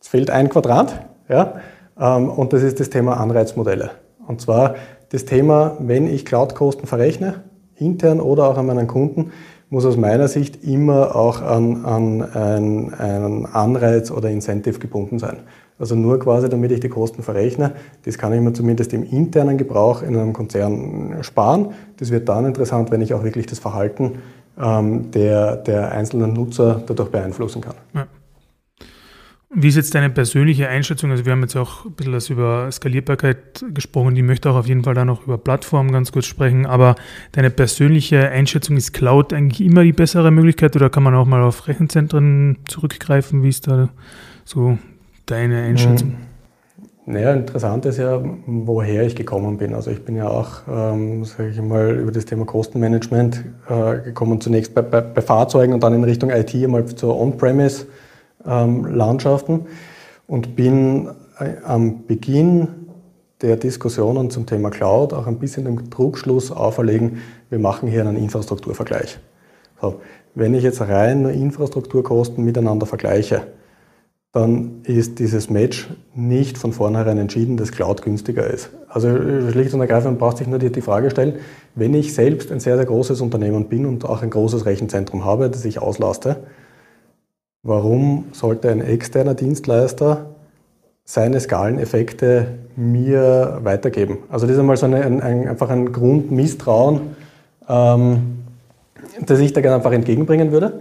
es 0.00 0.08
fehlt 0.08 0.30
ein 0.30 0.48
Quadrat, 0.48 1.06
ja, 1.28 1.54
ähm, 1.98 2.30
und 2.30 2.52
das 2.52 2.62
ist 2.62 2.78
das 2.78 2.90
Thema 2.90 3.16
Anreizmodelle. 3.18 3.90
Und 4.26 4.40
zwar 4.40 4.76
das 5.10 5.24
Thema, 5.24 5.76
wenn 5.80 6.06
ich 6.06 6.24
Cloud-Kosten 6.24 6.86
verrechne, 6.86 7.42
intern 7.76 8.20
oder 8.20 8.48
auch 8.48 8.56
an 8.56 8.66
meinen 8.66 8.86
Kunden, 8.86 9.32
muss 9.70 9.84
aus 9.84 9.96
meiner 9.96 10.28
Sicht 10.28 10.64
immer 10.64 11.14
auch 11.14 11.42
an, 11.42 11.84
an 11.84 12.22
einen, 12.22 12.94
einen 12.94 13.46
Anreiz 13.46 14.10
oder 14.10 14.30
Incentive 14.30 14.78
gebunden 14.78 15.18
sein. 15.18 15.38
Also 15.78 15.94
nur 15.94 16.18
quasi, 16.18 16.48
damit 16.48 16.72
ich 16.72 16.80
die 16.80 16.88
Kosten 16.88 17.22
verrechne, 17.22 17.72
das 18.04 18.18
kann 18.18 18.32
ich 18.32 18.40
mir 18.40 18.52
zumindest 18.52 18.92
im 18.92 19.04
internen 19.04 19.58
Gebrauch 19.58 20.02
in 20.02 20.16
einem 20.16 20.32
Konzern 20.32 21.18
sparen. 21.22 21.68
Das 21.98 22.10
wird 22.10 22.28
dann 22.28 22.46
interessant, 22.46 22.90
wenn 22.90 23.00
ich 23.00 23.14
auch 23.14 23.22
wirklich 23.22 23.46
das 23.46 23.60
Verhalten 23.60 24.18
ähm, 24.60 25.10
der, 25.12 25.56
der 25.56 25.92
einzelnen 25.92 26.32
Nutzer 26.32 26.82
dadurch 26.84 27.10
beeinflussen 27.10 27.60
kann. 27.60 27.74
Ja. 27.94 28.06
Wie 29.50 29.68
ist 29.68 29.76
jetzt 29.76 29.94
deine 29.94 30.10
persönliche 30.10 30.68
Einschätzung? 30.68 31.10
Also 31.10 31.24
wir 31.24 31.32
haben 31.32 31.40
jetzt 31.40 31.56
auch 31.56 31.86
ein 31.86 31.92
bisschen 31.92 32.12
was 32.12 32.28
über 32.28 32.70
Skalierbarkeit 32.70 33.64
gesprochen. 33.72 34.14
Die 34.14 34.22
möchte 34.22 34.50
auch 34.50 34.56
auf 34.56 34.66
jeden 34.66 34.84
Fall 34.84 34.92
da 34.92 35.06
noch 35.06 35.24
über 35.24 35.38
Plattformen 35.38 35.90
ganz 35.90 36.12
kurz 36.12 36.26
sprechen. 36.26 36.66
Aber 36.66 36.96
deine 37.32 37.48
persönliche 37.48 38.28
Einschätzung, 38.28 38.76
ist 38.76 38.92
Cloud 38.92 39.32
eigentlich 39.32 39.66
immer 39.66 39.84
die 39.84 39.94
bessere 39.94 40.30
Möglichkeit 40.30 40.76
oder 40.76 40.90
kann 40.90 41.02
man 41.02 41.14
auch 41.14 41.24
mal 41.24 41.42
auf 41.42 41.66
Rechenzentren 41.66 42.58
zurückgreifen? 42.68 43.42
Wie 43.42 43.48
ist 43.48 43.66
da 43.66 43.88
so 44.44 44.76
deine 45.24 45.62
Einschätzung? 45.62 46.08
Mhm. 46.08 46.28
Naja, 47.06 47.32
interessant 47.32 47.86
ist 47.86 47.96
ja, 47.96 48.22
woher 48.44 49.06
ich 49.06 49.16
gekommen 49.16 49.56
bin. 49.56 49.72
Also 49.72 49.90
ich 49.90 50.04
bin 50.04 50.14
ja 50.14 50.28
auch, 50.28 50.60
ähm, 50.70 51.24
sage 51.24 51.48
ich 51.48 51.62
mal, 51.62 51.96
über 51.98 52.12
das 52.12 52.26
Thema 52.26 52.44
Kostenmanagement 52.44 53.44
äh, 53.66 54.00
gekommen, 54.04 54.42
zunächst 54.42 54.74
bei, 54.74 54.82
bei, 54.82 55.00
bei, 55.00 55.22
Fahrzeugen 55.22 55.72
und 55.72 55.82
dann 55.82 55.94
in 55.94 56.04
Richtung 56.04 56.28
IT 56.28 56.54
einmal 56.54 56.84
zur 56.84 57.18
On-Premise-Landschaften 57.18 58.07
ähm, 58.48 58.86
und 60.26 60.56
bin 60.56 61.08
äh, 61.38 61.62
am 61.64 62.06
Beginn 62.06 62.68
der 63.40 63.56
Diskussionen 63.56 64.30
zum 64.30 64.46
Thema 64.46 64.70
Cloud 64.70 65.12
auch 65.12 65.26
ein 65.26 65.38
bisschen 65.38 65.64
den 65.64 65.90
Trugschluss 65.90 66.50
auferlegen, 66.50 67.18
wir 67.50 67.58
machen 67.58 67.88
hier 67.88 68.00
einen 68.00 68.16
Infrastrukturvergleich. 68.16 69.18
So, 69.80 70.00
wenn 70.34 70.54
ich 70.54 70.64
jetzt 70.64 70.80
rein 70.80 71.22
nur 71.22 71.30
Infrastrukturkosten 71.30 72.44
miteinander 72.44 72.86
vergleiche, 72.86 73.46
dann 74.32 74.82
ist 74.82 75.18
dieses 75.20 75.48
Match 75.48 75.88
nicht 76.14 76.58
von 76.58 76.72
vornherein 76.72 77.16
entschieden, 77.16 77.56
dass 77.56 77.72
Cloud 77.72 78.02
günstiger 78.02 78.46
ist. 78.46 78.70
Also 78.88 79.08
schlicht 79.50 79.72
und 79.72 79.80
ergreifend 79.80 80.18
braucht 80.18 80.38
sich 80.38 80.46
nur 80.46 80.58
die, 80.58 80.80
Frage 80.80 81.10
stellen, 81.10 81.36
wenn 81.74 81.94
ich 81.94 82.14
selbst 82.14 82.52
ein 82.52 82.60
sehr, 82.60 82.76
sehr 82.76 82.84
großes 82.84 83.20
Unternehmen 83.20 83.68
bin 83.68 83.86
und 83.86 84.04
auch 84.04 84.22
ein 84.22 84.30
großes 84.30 84.66
Rechenzentrum 84.66 85.24
habe, 85.24 85.48
das 85.48 85.64
ich 85.64 85.80
auslaste, 85.80 86.36
warum 87.62 88.26
sollte 88.32 88.70
ein 88.70 88.80
externer 88.80 89.34
Dienstleister 89.34 90.26
seine 91.04 91.40
Skaleneffekte 91.40 92.58
mir 92.76 93.60
weitergeben? 93.62 94.18
Also 94.28 94.46
das 94.46 94.54
ist 94.54 94.60
einmal 94.60 94.76
so 94.76 94.86
eine, 94.86 95.02
ein, 95.04 95.20
ein, 95.20 95.48
einfach 95.48 95.70
ein 95.70 95.92
Grundmisstrauen, 95.92 97.00
ähm, 97.68 98.38
das 99.24 99.40
ich 99.40 99.52
da 99.52 99.60
gerne 99.60 99.76
einfach 99.76 99.92
entgegenbringen 99.92 100.52
würde. 100.52 100.80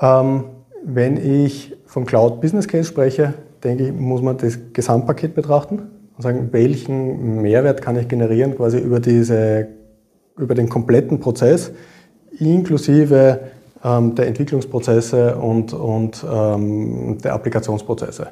Ähm, 0.00 0.44
wenn 0.84 1.16
ich 1.16 1.76
vom 1.86 2.06
Cloud 2.06 2.40
Business 2.40 2.66
Case 2.66 2.88
spreche, 2.88 3.34
denke 3.62 3.88
ich, 3.88 3.92
muss 3.92 4.22
man 4.22 4.38
das 4.38 4.58
Gesamtpaket 4.72 5.34
betrachten 5.34 5.82
und 6.16 6.22
sagen, 6.22 6.48
welchen 6.52 7.42
Mehrwert 7.42 7.82
kann 7.82 7.96
ich 7.96 8.08
generieren 8.08 8.56
quasi 8.56 8.78
über, 8.78 9.00
diese, 9.00 9.68
über 10.38 10.54
den 10.54 10.68
kompletten 10.68 11.20
Prozess, 11.20 11.72
inklusive 12.38 13.40
ähm, 13.84 14.14
der 14.14 14.26
Entwicklungsprozesse 14.26 15.36
und, 15.36 15.72
und 15.72 16.24
ähm, 16.30 17.18
der 17.22 17.34
Applikationsprozesse. 17.34 18.28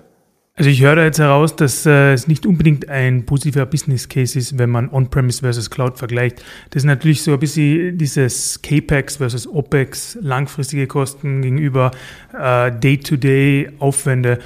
Also 0.58 0.70
ich 0.70 0.82
höre 0.82 0.96
da 0.96 1.04
jetzt 1.04 1.20
heraus, 1.20 1.54
dass 1.54 1.86
äh, 1.86 2.14
es 2.14 2.26
nicht 2.26 2.44
unbedingt 2.44 2.88
ein 2.88 3.24
positiver 3.24 3.64
Business 3.64 4.08
Case 4.08 4.36
ist, 4.36 4.58
wenn 4.58 4.70
man 4.70 4.90
On-Premise 4.90 5.42
versus 5.42 5.70
Cloud 5.70 5.98
vergleicht. 5.98 6.42
Das 6.70 6.82
ist 6.82 6.86
natürlich 6.86 7.22
so 7.22 7.32
ein 7.32 7.38
bisschen 7.38 7.96
dieses 7.96 8.60
CAPEX 8.60 9.18
versus 9.18 9.46
OPEX, 9.46 10.18
langfristige 10.20 10.88
Kosten 10.88 11.42
gegenüber 11.42 11.92
äh, 12.36 12.72
Day-to-Day-Aufwände. 12.72 14.40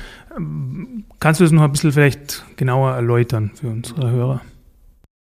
Kannst 1.18 1.40
du 1.40 1.44
das 1.44 1.52
noch 1.52 1.62
ein 1.62 1.72
bisschen 1.72 1.92
vielleicht 1.92 2.44
genauer 2.56 2.92
erläutern 2.92 3.50
für 3.54 3.68
unsere 3.68 4.10
Hörer? 4.10 4.42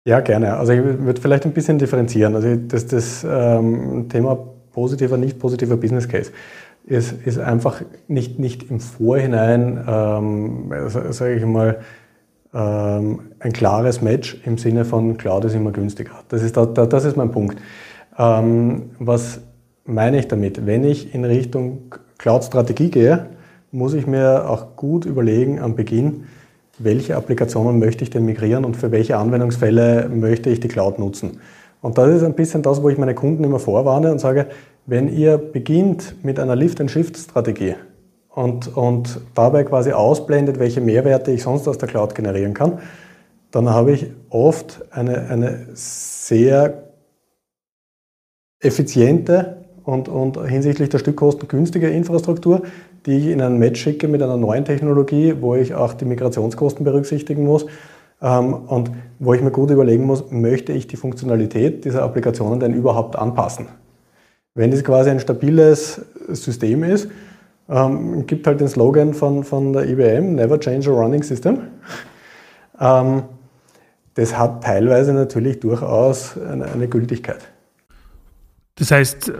Ja, 0.05 0.19
gerne. 0.19 0.57
Also 0.57 0.73
ich 0.73 0.83
würde 0.83 1.21
vielleicht 1.21 1.45
ein 1.45 1.53
bisschen 1.53 1.79
differenzieren. 1.79 2.35
Also 2.35 2.57
das, 2.57 2.89
das 2.89 3.25
ähm, 3.29 4.09
Thema 4.09 4.37
positiver, 4.73 5.17
nicht 5.17 5.39
positiver 5.39 5.77
Business 5.77 6.09
Case 6.09 6.33
ist, 6.87 7.12
ist 7.25 7.39
einfach 7.39 7.83
nicht, 8.09 8.39
nicht 8.39 8.71
im 8.71 8.81
Vorhinein, 8.81 9.85
ähm, 9.87 10.73
sage 10.89 11.35
ich 11.35 11.45
mal, 11.45 11.81
ähm, 12.53 13.21
ein 13.39 13.53
klares 13.53 14.03
Match 14.03 14.41
im 14.45 14.59
Sinne 14.59 14.85
von 14.85 15.17
Cloud 15.17 15.45
ist 15.45 15.55
immer 15.55 15.71
günstiger. 15.71 16.12
Das 16.29 16.43
ist, 16.43 16.57
da, 16.57 16.67
das 16.67 17.05
ist 17.05 17.17
mein 17.17 17.31
Punkt. 17.31 17.59
Ähm, 18.19 18.91
was 18.99 19.41
meine 19.85 20.19
ich 20.19 20.29
damit? 20.29 20.67
Wenn 20.67 20.85
ich 20.85 21.15
in 21.15 21.25
Richtung 21.25 21.95
Cloud-Strategie 22.19 22.91
gehe, 22.91 23.27
muss 23.73 23.95
ich 23.95 24.07
mir 24.07 24.50
auch 24.50 24.77
gut 24.77 25.05
überlegen 25.05 25.61
am 25.61 25.77
Beginn, 25.77 26.25
welche 26.79 27.17
Applikationen 27.17 27.79
möchte 27.79 28.03
ich 28.03 28.11
denn 28.11 28.25
migrieren 28.25 28.65
und 28.65 28.77
für 28.77 28.91
welche 28.91 29.17
Anwendungsfälle 29.17 30.09
möchte 30.09 30.50
ich 30.50 30.61
die 30.61 30.69
Cloud 30.69 30.99
nutzen. 30.99 31.39
Und 31.83 31.97
das 31.99 32.11
ist 32.17 32.23
ein 32.23 32.35
bisschen 32.35 32.63
das, 32.63 32.83
wo 32.83 32.89
ich 32.91 32.99
meine 32.99 33.15
Kunden 33.15 33.45
immer 33.45 33.59
vorwarne 33.59 34.13
und 34.13 34.19
sage, 34.19 34.47
wenn 34.87 35.09
ihr 35.09 35.39
beginnt 35.39 36.25
mit 36.25 36.39
einer 36.39 36.57
Lift-and-Shift-Strategie 36.57 37.75
und, 38.29 38.77
und 38.77 39.21
dabei 39.35 39.65
quasi 39.65 39.93
ausblendet, 39.93 40.59
welche 40.59 40.81
Mehrwerte 40.81 41.31
ich 41.31 41.43
sonst 41.43 41.67
aus 41.69 41.79
der 41.79 41.89
Cloud 41.89 42.15
generieren 42.15 42.55
kann, 42.55 42.81
dann 43.51 43.71
habe 43.71 43.93
ich 43.93 44.07
oft 44.29 44.83
eine, 44.91 45.29
eine 45.29 45.67
sehr 45.73 46.91
effiziente 48.61 49.57
und, 49.85 50.09
und 50.09 50.45
hinsichtlich 50.47 50.91
der 50.91 50.99
Stückkosten 50.99 51.49
günstige 51.49 51.89
Infrastruktur, 51.89 52.63
die 53.07 53.17
ich 53.17 53.27
in 53.29 53.41
ein 53.41 53.59
Match 53.59 53.81
schicke 53.81 54.07
mit 54.07 54.23
einer 54.23 54.37
neuen 54.37 54.65
Technologie, 54.65 55.35
wo 55.41 55.55
ich 55.55 55.75
auch 55.75 55.95
die 55.95 56.05
Migrationskosten 56.05 56.85
berücksichtigen 56.85 57.45
muss 57.45 57.67
und 58.21 58.91
wo 59.19 59.33
ich 59.33 59.41
mir 59.41 59.50
gut 59.50 59.71
überlegen 59.71 60.05
muss, 60.05 60.31
möchte 60.31 60.73
ich 60.73 60.87
die 60.87 60.97
Funktionalität 60.97 61.85
dieser 61.85 62.03
Applikationen 62.03 62.61
denn 62.61 62.75
überhaupt 62.75 63.17
anpassen? 63.17 63.69
Wenn 64.55 64.73
es 64.73 64.85
quasi 64.85 65.11
ein 65.11 65.21
stabiles 65.21 66.03
System 66.29 66.85
ist, 66.85 67.09
ähm, 67.71 68.27
gibt 68.27 68.47
halt 68.47 68.61
den 68.61 68.69
Slogan 68.69 69.15
von, 69.15 69.45
von 69.45 69.73
der 69.73 69.89
IBM, 69.89 70.35
Never 70.35 70.59
Change 70.59 70.91
a 70.91 70.93
Running 70.93 71.23
System. 71.23 71.61
Ähm, 72.79 73.23
das 74.15 74.37
hat 74.37 74.65
teilweise 74.65 75.12
natürlich 75.12 75.61
durchaus 75.61 76.37
eine, 76.37 76.67
eine 76.67 76.89
Gültigkeit. 76.89 77.49
Das 78.75 78.91
heißt, 78.91 79.29
äh, 79.29 79.33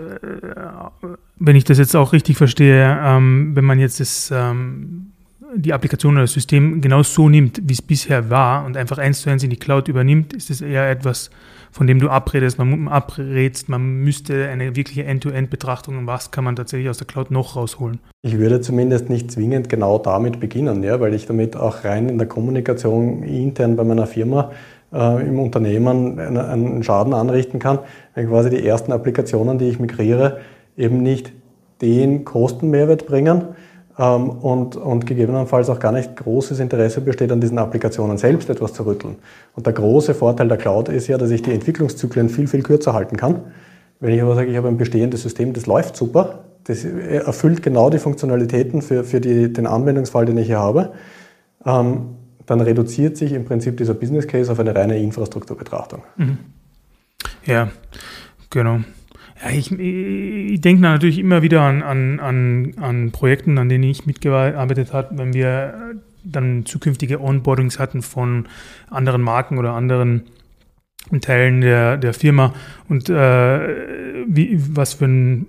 wenn 1.39 1.57
ich 1.57 1.65
das 1.65 1.79
jetzt 1.79 1.97
auch 1.97 2.13
richtig 2.13 2.37
verstehe, 2.37 2.99
ähm, 3.03 3.57
wenn 3.57 3.65
man 3.65 3.79
jetzt 3.79 3.99
das, 3.99 4.31
ähm, 4.33 5.13
die 5.57 5.73
Applikation 5.73 6.15
oder 6.15 6.23
das 6.23 6.33
System 6.33 6.81
genau 6.81 7.03
so 7.03 7.29
nimmt, 7.29 7.61
wie 7.65 7.73
es 7.73 7.83
bisher 7.83 8.31
war 8.31 8.65
und 8.65 8.77
einfach 8.77 8.99
eins 8.99 9.23
zu 9.23 9.31
eins 9.31 9.43
in 9.43 9.51
die 9.51 9.59
Cloud 9.59 9.89
übernimmt, 9.89 10.33
ist 10.33 10.51
es 10.51 10.61
eher 10.61 10.89
etwas, 10.91 11.31
von 11.73 11.87
dem 11.87 11.99
du 11.99 12.09
abredest, 12.09 12.59
man 12.59 12.89
abrätst, 12.89 13.69
man 13.69 13.83
müsste 14.03 14.49
eine 14.49 14.77
wirkliche 14.77 15.05
End-to-End-Betrachtung, 15.05 16.07
was 16.07 16.31
kann 16.31 16.45
man 16.45 16.57
tatsächlich 16.57 16.89
aus 16.89 16.99
der 16.99 17.07
Cloud 17.07 17.31
noch 17.31 17.57
rausholen? 17.57 18.01
Ich 18.23 18.39
würde 18.39 18.61
zumindest 18.61 19.09
nicht 19.09 19.31
zwingend 19.31 19.69
genau 19.69 19.99
damit 19.99 20.41
beginnen, 20.41 20.83
ja, 20.83 21.01
weil 21.01 21.15
ich 21.15 21.27
damit 21.27 21.57
auch 21.57 21.85
rein 21.85 22.09
in 22.09 22.19
der 22.19 22.27
Kommunikation 22.27 23.23
intern 23.23 23.77
bei 23.77 23.85
meiner 23.85 24.07
Firma 24.07 24.51
äh, 24.93 25.27
im 25.27 25.39
Unternehmen 25.39 26.19
einen 26.19 26.83
Schaden 26.83 27.15
anrichten 27.15 27.59
kann, 27.59 27.79
wenn 28.15 28.29
quasi 28.29 28.51
die 28.51 28.67
ersten 28.67 28.93
Applikationen, 28.93 29.59
die 29.59 29.69
ich 29.69 29.79
migriere, 29.79 30.41
eben 30.77 31.03
nicht 31.03 31.33
den 31.81 32.25
Kostenmehrwert 32.25 33.07
bringen 33.07 33.43
ähm, 34.01 34.31
und, 34.31 34.77
und 34.77 35.07
gegebenenfalls 35.07 35.69
auch 35.69 35.79
gar 35.79 35.93
nicht 35.93 36.17
großes 36.17 36.59
Interesse 36.59 37.03
besteht, 37.03 37.31
an 37.31 37.41
diesen 37.41 37.59
Applikationen 37.59 38.17
selbst 38.17 38.49
etwas 38.49 38.73
zu 38.73 38.87
rütteln. 38.87 39.17
Und 39.55 39.67
der 39.67 39.75
große 39.75 40.15
Vorteil 40.15 40.49
der 40.49 40.57
Cloud 40.57 40.89
ist 40.89 41.07
ja, 41.07 41.19
dass 41.19 41.31
ich 41.31 41.43
die 41.43 41.53
Entwicklungszyklen 41.53 42.31
viel, 42.31 42.49
viel 42.49 42.63
kürzer 42.63 42.95
halten 42.95 43.19
kann. 43.19 43.43
Wenn 44.01 44.15
ich 44.15 44.23
aber 44.23 44.35
sage, 44.35 44.51
ich 44.51 44.57
habe 44.57 44.69
ein 44.69 44.79
bestehendes 44.79 45.23
System, 45.23 45.53
das 45.53 45.67
läuft 45.67 45.97
super, 45.97 46.45
das 46.65 46.85
erfüllt 46.85 47.63
genau 47.63 47.91
die 47.91 47.99
Funktionalitäten 47.99 48.81
für, 48.81 49.05
für 49.05 49.21
die, 49.21 49.53
den 49.53 49.67
Anwendungsfall, 49.67 50.25
den 50.25 50.39
ich 50.39 50.47
hier 50.47 50.61
habe, 50.61 50.93
ähm, 51.67 52.17
dann 52.47 52.63
reduziert 52.63 53.19
sich 53.19 53.33
im 53.33 53.45
Prinzip 53.45 53.77
dieser 53.77 53.93
Business 53.93 54.27
Case 54.27 54.51
auf 54.51 54.59
eine 54.59 54.75
reine 54.75 54.99
Infrastrukturbetrachtung. 54.99 56.03
Mhm. 56.17 56.39
Ja, 57.45 57.69
genau. 58.49 58.81
Ja, 59.43 59.51
ich, 59.51 59.73
ich 59.73 60.61
denke 60.61 60.83
natürlich 60.83 61.19
immer 61.19 61.43
wieder 61.43 61.63
an, 61.63 61.83
an, 61.83 62.21
an, 62.21 62.75
an 62.77 63.11
Projekten, 63.11 63.59
an 63.59 63.69
denen 63.69 63.85
ich 63.85 64.07
mitgearbeitet 64.07 64.93
habe, 64.93 65.17
wenn 65.17 65.33
wir 65.33 65.95
dann 66.25 66.67
zukünftige 66.67 67.21
Onboardings 67.21 67.79
hatten 67.79 68.03
von 68.03 68.47
anderen 68.91 69.23
Marken 69.23 69.59
oder 69.59 69.73
anderen 69.73 70.25
Teilen 71.23 71.63
der, 71.63 71.97
der 71.97 72.13
Firma. 72.13 72.55
Und 72.89 73.09
äh, 73.09 74.25
wie, 74.27 74.61
was 74.77 74.95
für 74.95 75.07
ein 75.07 75.47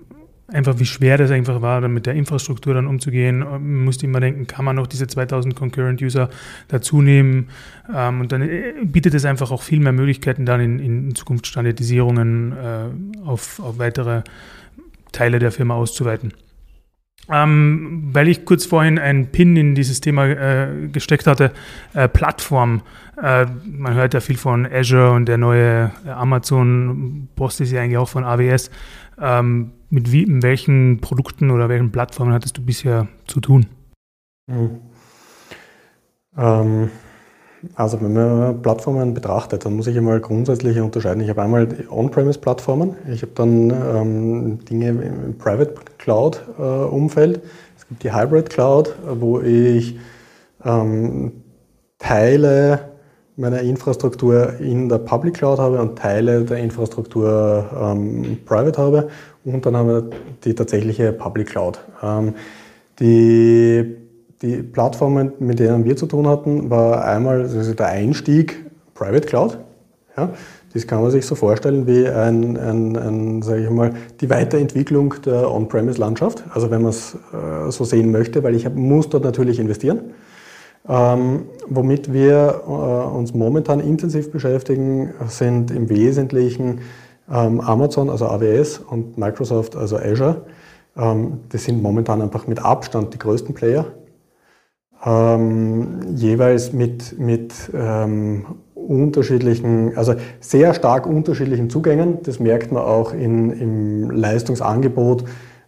einfach 0.52 0.80
wie 0.80 0.86
schwer 0.86 1.18
das 1.18 1.32
einfach 1.32 1.62
war, 1.62 1.82
dann 1.82 1.94
mit 1.94 2.06
der 2.06 2.14
Infrastruktur 2.14 2.74
dann 2.74 2.88
umzugehen. 2.88 3.40
Man 3.40 3.84
musste 3.84 4.06
immer 4.06 4.20
denken, 4.20 4.48
kann 4.48 4.66
man 4.66 4.76
noch 4.76 4.88
diese 4.88 5.08
2000 5.08 5.56
Concurrent 5.56 6.02
User 6.02 6.30
dazu 6.68 7.02
nehmen? 7.02 7.50
Ähm, 7.94 8.22
und 8.22 8.32
dann 8.32 8.42
äh, 8.42 8.74
bietet 8.84 9.14
es 9.14 9.26
einfach 9.26 9.52
auch 9.52 9.62
viel 9.62 9.80
mehr 9.80 9.94
Möglichkeiten, 9.94 10.46
dann 10.46 10.62
in, 10.62 10.80
in 10.80 11.16
Zukunft 11.16 11.48
Standardisierungen 11.48 12.52
äh, 12.52 13.26
auf, 13.26 13.60
auf 13.60 13.80
weitere 13.80 14.24
Teile 15.12 15.40
der 15.40 15.52
Firma 15.52 15.76
auszuweiten. 15.76 16.34
Ähm, 17.30 18.10
weil 18.12 18.28
ich 18.28 18.46
kurz 18.46 18.66
vorhin 18.66 18.98
einen 19.00 19.28
Pin 19.28 19.56
in 19.56 19.76
dieses 19.76 20.02
Thema 20.02 20.26
äh, 20.26 20.88
gesteckt 20.92 21.28
hatte, 21.28 21.52
äh, 21.94 22.08
Plattform. 22.08 22.82
Äh, 23.22 23.46
man 23.66 23.94
hört 23.94 24.14
ja 24.14 24.20
viel 24.20 24.38
von 24.38 24.66
Azure 24.66 25.12
und 25.12 25.28
der 25.28 25.38
neue 25.38 25.92
Amazon, 26.08 27.30
Post 27.36 27.62
ist 27.62 27.72
ja 27.72 27.82
eigentlich 27.82 27.98
auch 27.98 28.10
von 28.10 28.24
AWS. 28.24 28.72
Ähm, 29.22 29.72
mit, 29.92 30.12
wie, 30.12 30.26
mit 30.26 30.42
welchen 30.44 31.00
Produkten 31.02 31.52
oder 31.52 31.70
welchen 31.70 31.92
Plattformen 31.92 32.34
hattest 32.34 32.58
du 32.58 32.62
bisher 32.62 33.08
zu 33.28 33.40
tun? 33.40 33.68
Mhm. 34.48 34.80
Ähm, 36.38 36.90
also 37.76 38.02
wenn 38.02 38.14
man 38.14 38.62
Plattformen 38.62 39.14
betrachtet, 39.14 39.66
dann 39.66 39.76
muss 39.76 39.88
ich 39.88 39.96
einmal 39.98 40.20
grundsätzlich 40.20 40.80
unterscheiden. 40.80 41.22
Ich 41.22 41.30
habe 41.30 41.44
einmal 41.44 41.68
On-Premise-Plattformen, 41.90 42.96
ich 43.12 43.22
habe 43.22 43.34
dann 43.36 43.70
ähm, 43.70 44.66
Dinge 44.66 44.90
im 44.90 45.38
Private 45.38 45.76
Cloud-Umfeld, 46.00 47.38
äh, 47.38 47.42
es 47.78 47.88
gibt 47.88 48.04
die 48.04 48.14
Hybrid 48.14 48.50
Cloud, 48.50 48.96
wo 49.20 49.42
ich 49.42 50.00
ähm, 50.64 51.34
Teile 52.00 52.92
meiner 53.38 53.62
Infrastruktur 53.62 54.60
in 54.60 54.90
der 54.90 55.00
Public 55.00 55.36
Cloud 55.36 55.60
habe 55.60 55.82
und 55.82 55.98
Teile 55.98 56.44
der 56.44 56.58
Infrastruktur 56.58 57.70
ähm, 57.80 58.40
private 58.46 58.82
habe. 58.82 59.10
Und 59.44 59.66
dann 59.66 59.76
haben 59.76 59.88
wir 59.88 60.10
die 60.44 60.54
tatsächliche 60.54 61.12
Public 61.14 61.48
Cloud. 61.50 61.80
Ähm, 62.04 62.36
die, 63.00 63.96
die 64.42 64.62
Plattformen, 64.62 65.34
mit 65.40 65.60
denen 65.60 65.84
wir 65.86 65.96
zu 65.96 66.06
tun 66.06 66.28
hatten, 66.28 66.70
war 66.70 67.04
einmal 67.04 67.42
also 67.42 67.74
der 67.74 67.88
Einstieg 67.88 68.66
Private 68.94 69.28
Cloud. 69.28 69.58
Ja, 70.16 70.30
das 70.74 70.86
kann 70.86 71.02
man 71.02 71.10
sich 71.10 71.26
so 71.26 71.36
vorstellen 71.36 71.88
wie 71.88 72.08
ein, 72.08 72.58
ein, 72.58 72.98
ein 72.98 73.38
ich 73.40 73.70
mal, 73.70 73.94
die 74.20 74.30
Weiterentwicklung 74.30 75.16
der 75.26 75.50
On-Premise-Landschaft. 75.52 76.44
Also 76.54 76.70
wenn 76.70 76.82
man 76.82 76.92
es 76.92 77.16
äh, 77.34 77.72
so 77.72 77.84
sehen 77.84 78.12
möchte, 78.12 78.44
weil 78.44 78.56
ich 78.56 78.66
hab, 78.66 78.76
muss 78.76 79.10
dort 79.10 79.24
natürlich 79.24 79.60
investieren. 79.60 80.12
Ähm, 80.88 81.44
womit 81.68 82.12
wir 82.12 82.62
äh, 82.66 82.70
uns 82.70 83.34
momentan 83.34 83.80
intensiv 83.80 84.32
beschäftigen, 84.32 85.14
sind 85.28 85.72
im 85.72 85.90
Wesentlichen 85.90 86.80
Amazon, 87.36 88.10
also 88.10 88.28
AWS 88.28 88.80
und 88.80 89.18
Microsoft, 89.18 89.76
also 89.76 89.98
Azure. 89.98 90.46
Ähm, 90.98 91.42
das 91.50 91.64
sind 91.64 91.82
momentan 91.82 92.22
einfach 92.22 92.48
mit 92.48 92.60
Abstand 92.64 93.14
die 93.14 93.20
größten 93.20 93.56
Player. 93.56 93.86
Ähm, 95.04 96.16
jeweils 96.16 96.74
mit, 96.74 97.18
mit 97.18 97.54
ähm, 97.74 98.46
unterschiedlichen, 98.76 99.98
also 99.98 100.16
sehr 100.40 100.74
stark 100.74 101.08
unterschiedlichen 101.08 101.70
Zugängen. 101.70 102.22
Das 102.24 102.40
merkt 102.40 102.72
man 102.72 102.84
auch 102.84 103.14
in, 103.14 103.52
im 103.52 104.12
Leistungsangebot, 104.12 105.24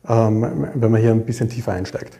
ähm, 0.08 0.67
wenn 0.76 0.91
man 0.91 1.02
hier 1.02 1.12
ein 1.12 1.26
bisschen 1.26 1.49
tiefer 1.49 1.71
einsteigt. 1.71 2.19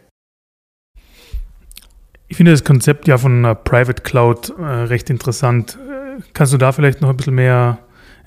Ich 2.28 2.38
finde 2.38 2.52
das 2.52 2.64
Konzept 2.64 3.08
ja 3.08 3.20
von 3.20 3.44
Private 3.64 4.02
Cloud 4.02 4.54
äh, 4.58 4.64
recht 4.64 5.12
interessant. 5.12 5.78
Äh, 5.78 6.22
kannst 6.34 6.52
du 6.52 6.58
da 6.58 6.72
vielleicht 6.72 7.02
noch 7.02 7.10
ein 7.10 7.18
bisschen 7.18 7.36
mehr 7.36 7.78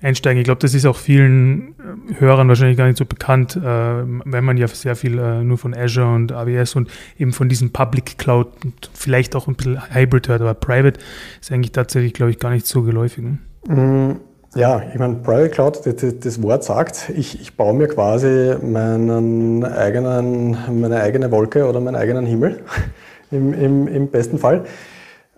einsteigen? 0.03 0.41
Ich 0.41 0.45
glaube, 0.45 0.61
das 0.61 0.75
ist 0.75 0.87
auch 0.87 0.97
vielen 0.97 1.75
äh, 2.11 2.21
Hörern 2.21 2.49
wahrscheinlich 2.49 2.77
gar 2.77 2.87
nicht 2.87 2.99
so 2.99 3.05
bekannt, 3.05 3.57
äh, 3.57 3.61
wenn 3.63 4.45
man 4.45 4.57
ja 4.57 4.69
sehr 4.69 4.97
viel 4.97 5.19
äh, 5.19 5.43
nur 5.43 5.59
von 5.59 5.75
Azure 5.75 6.13
und 6.15 6.33
AWS 6.33 6.77
und 6.77 6.91
eben 7.19 7.33
von 7.33 7.49
diesem 7.49 7.71
Public 7.71 8.19
Cloud 8.19 8.49
und 8.65 8.91
vielleicht 8.93 9.35
auch 9.35 9.49
ein 9.49 9.55
bisschen 9.55 9.95
Hybrid 9.95 10.29
hört, 10.29 10.41
aber 10.41 10.55
Private 10.55 11.01
ist 11.41 11.53
eigentlich 11.53 11.73
tatsächlich, 11.73 12.13
glaube 12.13 12.31
ich, 12.31 12.39
gar 12.39 12.51
nicht 12.51 12.67
so 12.67 12.83
geläufig. 12.83 13.25
Ne? 13.25 13.39
Mm, 13.75 14.21
ja, 14.55 14.83
ich 14.93 14.99
meine, 14.99 15.17
Private 15.17 15.51
Cloud, 15.51 15.87
das, 15.87 16.19
das 16.19 16.43
Wort 16.43 16.65
sagt, 16.65 17.11
ich, 17.15 17.41
ich, 17.41 17.57
baue 17.57 17.75
mir 17.75 17.89
quasi 17.89 18.55
meinen 18.63 19.65
eigenen, 19.65 20.57
meine 20.81 21.01
eigene 21.01 21.31
Wolke 21.31 21.67
oder 21.67 21.81
meinen 21.81 21.97
eigenen 21.97 22.27
Himmel 22.27 22.61
im, 23.31 23.53
im, 23.53 23.89
im 23.89 24.09
besten 24.09 24.39
Fall, 24.39 24.65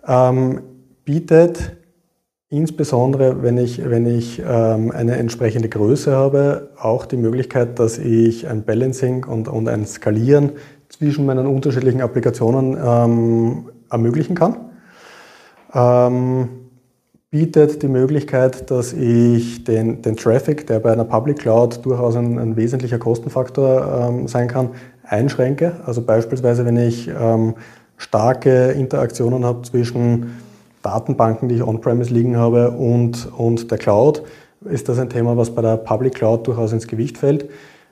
ähm, 0.07 0.61
bietet 1.05 1.78
insbesondere, 2.49 3.43
wenn 3.43 3.57
ich, 3.57 3.87
wenn 3.89 4.05
ich 4.05 4.41
ähm, 4.45 4.91
eine 4.91 5.17
entsprechende 5.17 5.69
Größe 5.69 6.15
habe, 6.15 6.71
auch 6.79 7.05
die 7.05 7.17
Möglichkeit, 7.17 7.79
dass 7.79 7.97
ich 7.97 8.47
ein 8.47 8.63
Balancing 8.63 9.23
und, 9.25 9.47
und 9.47 9.67
ein 9.67 9.85
Skalieren 9.85 10.53
zwischen 10.89 11.25
meinen 11.25 11.45
unterschiedlichen 11.45 12.01
Applikationen 12.01 12.77
ähm, 12.83 13.69
ermöglichen 13.91 14.35
kann. 14.35 14.57
Ähm, 15.73 16.49
bietet 17.29 17.83
die 17.83 17.87
Möglichkeit, 17.87 18.71
dass 18.71 18.93
ich 18.93 19.63
den, 19.63 20.01
den 20.01 20.15
Traffic, 20.15 20.65
der 20.65 20.79
bei 20.79 20.91
einer 20.91 21.05
Public 21.05 21.37
Cloud 21.37 21.85
durchaus 21.85 22.15
ein, 22.15 22.39
ein 22.39 22.55
wesentlicher 22.55 22.97
Kostenfaktor 22.97 24.09
ähm, 24.09 24.27
sein 24.27 24.47
kann, 24.47 24.71
einschränke. 25.03 25.73
Also 25.85 26.01
beispielsweise, 26.01 26.65
wenn 26.65 26.77
ich 26.77 27.07
ähm, 27.07 27.53
starke 27.97 28.71
Interaktionen 28.71 29.45
habe 29.45 29.61
zwischen 29.61 30.31
Datenbanken, 30.89 31.49
die 31.49 31.55
ich 31.55 31.63
on-premise 31.63 32.11
liegen 32.11 32.35
habe, 32.35 32.71
und, 32.71 33.31
und 33.37 33.69
der 33.69 33.77
Cloud, 33.77 34.23
ist 34.65 34.89
das 34.89 34.97
ein 34.97 35.09
Thema, 35.09 35.37
was 35.37 35.53
bei 35.53 35.61
der 35.61 35.77
Public 35.77 36.15
Cloud 36.15 36.47
durchaus 36.47 36.73
ins 36.73 36.87
Gewicht 36.87 37.19
fällt. 37.19 37.47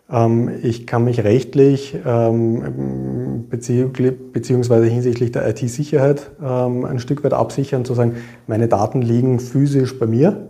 Ähm, 0.10 0.50
ich 0.64 0.88
kann 0.88 1.04
mich 1.04 1.24
rechtlich 1.24 1.96
ähm, 2.06 3.46
beziehungsweise 3.50 4.88
hinsichtlich 4.88 5.32
der 5.32 5.48
IT-Sicherheit 5.48 6.32
ähm, 6.44 6.86
ein 6.86 6.98
Stück 6.98 7.24
weit 7.24 7.34
absichern, 7.34 7.86
zu 7.86 7.94
sagen, 7.94 8.16
meine 8.48 8.68
Daten 8.68 9.02
liegen 9.02 9.40
physisch 9.40 9.98
bei 10.00 10.08
mir. 10.08 10.50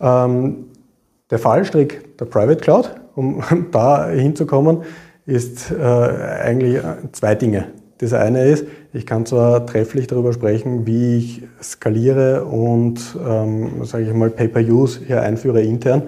Der 0.00 1.38
Fallstrick 1.38 2.18
der 2.18 2.24
Private 2.24 2.60
Cloud, 2.60 2.90
um 3.14 3.40
da 3.70 4.08
hinzukommen, 4.08 4.78
ist 5.26 5.70
äh, 5.70 5.76
eigentlich 5.76 6.80
zwei 7.12 7.36
Dinge. 7.36 7.68
Das 7.98 8.12
eine 8.12 8.44
ist, 8.46 8.66
ich 8.94 9.06
kann 9.06 9.24
zwar 9.24 9.64
trefflich 9.66 10.06
darüber 10.06 10.32
sprechen, 10.32 10.86
wie 10.86 11.16
ich 11.16 11.42
skaliere 11.62 12.44
und, 12.44 13.00
ähm, 13.26 13.84
sage 13.84 14.04
ich 14.04 14.12
mal, 14.12 14.30
Pay-per-Use 14.30 15.00
hier 15.06 15.22
einführe 15.22 15.62
intern. 15.62 16.02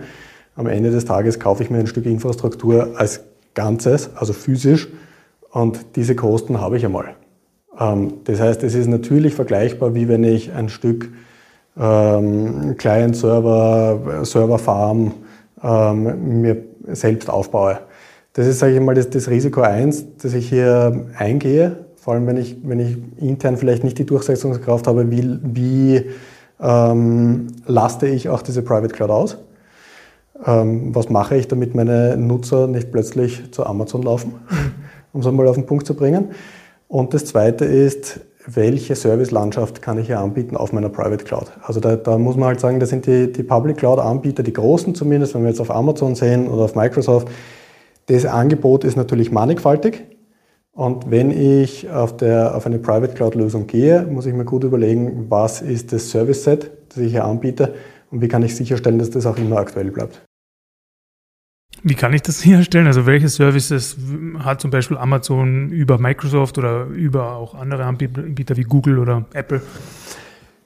Am 0.54 0.66
Ende 0.66 0.90
des 0.90 1.06
Tages 1.06 1.40
kaufe 1.40 1.62
ich 1.62 1.70
mir 1.70 1.78
ein 1.78 1.86
Stück 1.86 2.04
Infrastruktur 2.04 2.90
als 2.96 3.24
Ganzes, 3.54 4.10
also 4.14 4.32
physisch, 4.32 4.88
und 5.50 5.96
diese 5.96 6.16
Kosten 6.16 6.60
habe 6.60 6.76
ich 6.76 6.84
einmal. 6.84 7.14
Ähm, 7.78 8.14
das 8.24 8.40
heißt, 8.40 8.62
es 8.64 8.74
ist 8.74 8.88
natürlich 8.88 9.34
vergleichbar, 9.34 9.94
wie 9.94 10.08
wenn 10.08 10.24
ich 10.24 10.52
ein 10.52 10.68
Stück 10.68 11.10
ähm, 11.78 12.76
Client-Server, 12.76 14.24
Server-Farm 14.24 15.14
ähm, 15.62 16.40
mir 16.40 16.56
selbst 16.88 17.30
aufbaue. 17.30 17.78
Das 18.34 18.46
ist, 18.46 18.58
sage 18.58 18.74
ich 18.74 18.80
mal, 18.80 18.94
das, 18.94 19.08
das 19.10 19.30
Risiko 19.30 19.62
eins, 19.62 20.04
das 20.18 20.34
ich 20.34 20.48
hier 20.48 21.06
eingehe 21.16 21.83
vor 22.04 22.12
allem, 22.12 22.26
wenn 22.26 22.36
ich, 22.36 22.58
wenn 22.62 22.80
ich 22.80 22.98
intern 23.16 23.56
vielleicht 23.56 23.82
nicht 23.82 23.98
die 23.98 24.04
Durchsetzungskraft 24.04 24.86
habe, 24.86 25.10
wie, 25.10 25.38
wie 25.42 26.04
ähm, 26.60 27.46
laste 27.64 28.06
ich 28.06 28.28
auch 28.28 28.42
diese 28.42 28.60
Private 28.60 28.94
Cloud 28.94 29.08
aus? 29.08 29.38
Ähm, 30.44 30.94
was 30.94 31.08
mache 31.08 31.34
ich, 31.34 31.48
damit 31.48 31.74
meine 31.74 32.18
Nutzer 32.18 32.66
nicht 32.66 32.92
plötzlich 32.92 33.50
zu 33.52 33.64
Amazon 33.64 34.02
laufen, 34.02 34.34
um 35.14 35.22
es 35.22 35.26
einmal 35.26 35.48
auf 35.48 35.54
den 35.54 35.64
Punkt 35.64 35.86
zu 35.86 35.94
bringen? 35.94 36.32
Und 36.88 37.14
das 37.14 37.24
Zweite 37.24 37.64
ist, 37.64 38.20
welche 38.46 38.96
Servicelandschaft 38.96 39.80
kann 39.80 39.96
ich 39.96 40.08
hier 40.08 40.20
anbieten 40.20 40.58
auf 40.58 40.74
meiner 40.74 40.90
Private 40.90 41.24
Cloud. 41.24 41.52
Also 41.62 41.80
da, 41.80 41.96
da 41.96 42.18
muss 42.18 42.36
man 42.36 42.48
halt 42.48 42.60
sagen, 42.60 42.80
das 42.80 42.90
sind 42.90 43.06
die, 43.06 43.32
die 43.32 43.42
Public 43.42 43.78
Cloud-Anbieter, 43.78 44.42
die 44.42 44.52
großen 44.52 44.94
zumindest, 44.94 45.34
wenn 45.34 45.40
wir 45.40 45.48
jetzt 45.48 45.60
auf 45.60 45.70
Amazon 45.70 46.14
sehen 46.16 46.48
oder 46.48 46.64
auf 46.64 46.74
Microsoft. 46.74 47.28
Das 48.08 48.26
Angebot 48.26 48.84
ist 48.84 48.96
natürlich 48.96 49.32
mannigfaltig. 49.32 50.04
Und 50.74 51.08
wenn 51.08 51.30
ich 51.30 51.88
auf, 51.88 52.16
der, 52.16 52.56
auf 52.56 52.66
eine 52.66 52.80
Private 52.80 53.14
Cloud-Lösung 53.14 53.68
gehe, 53.68 54.02
muss 54.02 54.26
ich 54.26 54.34
mir 54.34 54.44
gut 54.44 54.64
überlegen, 54.64 55.26
was 55.28 55.62
ist 55.62 55.92
das 55.92 56.10
Service-Set, 56.10 56.70
das 56.88 56.98
ich 56.98 57.12
hier 57.12 57.24
anbiete 57.24 57.74
und 58.10 58.20
wie 58.20 58.28
kann 58.28 58.42
ich 58.42 58.56
sicherstellen, 58.56 58.98
dass 58.98 59.10
das 59.10 59.24
auch 59.24 59.36
immer 59.36 59.58
aktuell 59.58 59.92
bleibt. 59.92 60.20
Wie 61.84 61.94
kann 61.94 62.12
ich 62.12 62.22
das 62.22 62.40
sicherstellen? 62.40 62.88
Also 62.88 63.06
welche 63.06 63.28
Services 63.28 63.96
hat 64.38 64.60
zum 64.60 64.70
Beispiel 64.70 64.96
Amazon 64.96 65.70
über 65.70 65.98
Microsoft 65.98 66.58
oder 66.58 66.86
über 66.86 67.36
auch 67.36 67.54
andere 67.54 67.84
Anbieter 67.84 68.56
wie 68.56 68.62
Google 68.62 68.98
oder 68.98 69.26
Apple? 69.32 69.60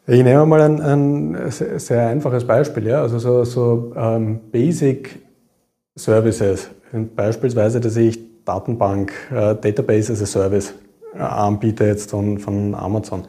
Ich 0.07 0.23
nehme 0.23 0.47
mal 0.47 0.63
ein, 0.63 0.81
ein 0.81 1.51
sehr 1.51 2.09
einfaches 2.09 2.47
Beispiel. 2.47 2.87
Ja? 2.87 3.03
Also 3.03 3.19
so, 3.19 3.45
so 3.45 3.93
ähm, 3.95 4.41
Basic 4.51 5.19
Services, 5.97 6.71
beispielsweise, 7.15 7.81
dass 7.81 7.97
ich 7.97 8.28
Datenbank, 8.49 9.13
äh, 9.31 9.55
Database 9.55 10.13
as 10.13 10.23
a 10.23 10.27
Service 10.27 10.75
äh, 11.15 11.19
anbiete 11.19 11.85
jetzt 11.85 12.11
von, 12.11 12.39
von 12.39 12.75
Amazon. 12.75 13.25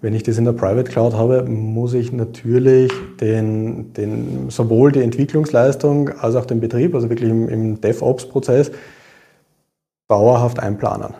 Wenn 0.00 0.14
ich 0.14 0.22
das 0.22 0.38
in 0.38 0.44
der 0.44 0.52
Private 0.52 0.90
Cloud 0.90 1.14
habe, 1.14 1.42
muss 1.44 1.94
ich 1.94 2.12
natürlich 2.12 2.92
den, 3.20 3.92
den, 3.92 4.50
sowohl 4.50 4.92
die 4.92 5.00
Entwicklungsleistung 5.00 6.10
als 6.10 6.34
auch 6.34 6.46
den 6.46 6.60
Betrieb, 6.60 6.94
also 6.94 7.08
wirklich 7.08 7.30
im, 7.30 7.48
im 7.48 7.80
DevOps-Prozess, 7.80 8.72
dauerhaft 10.08 10.58
einplanen. 10.58 11.14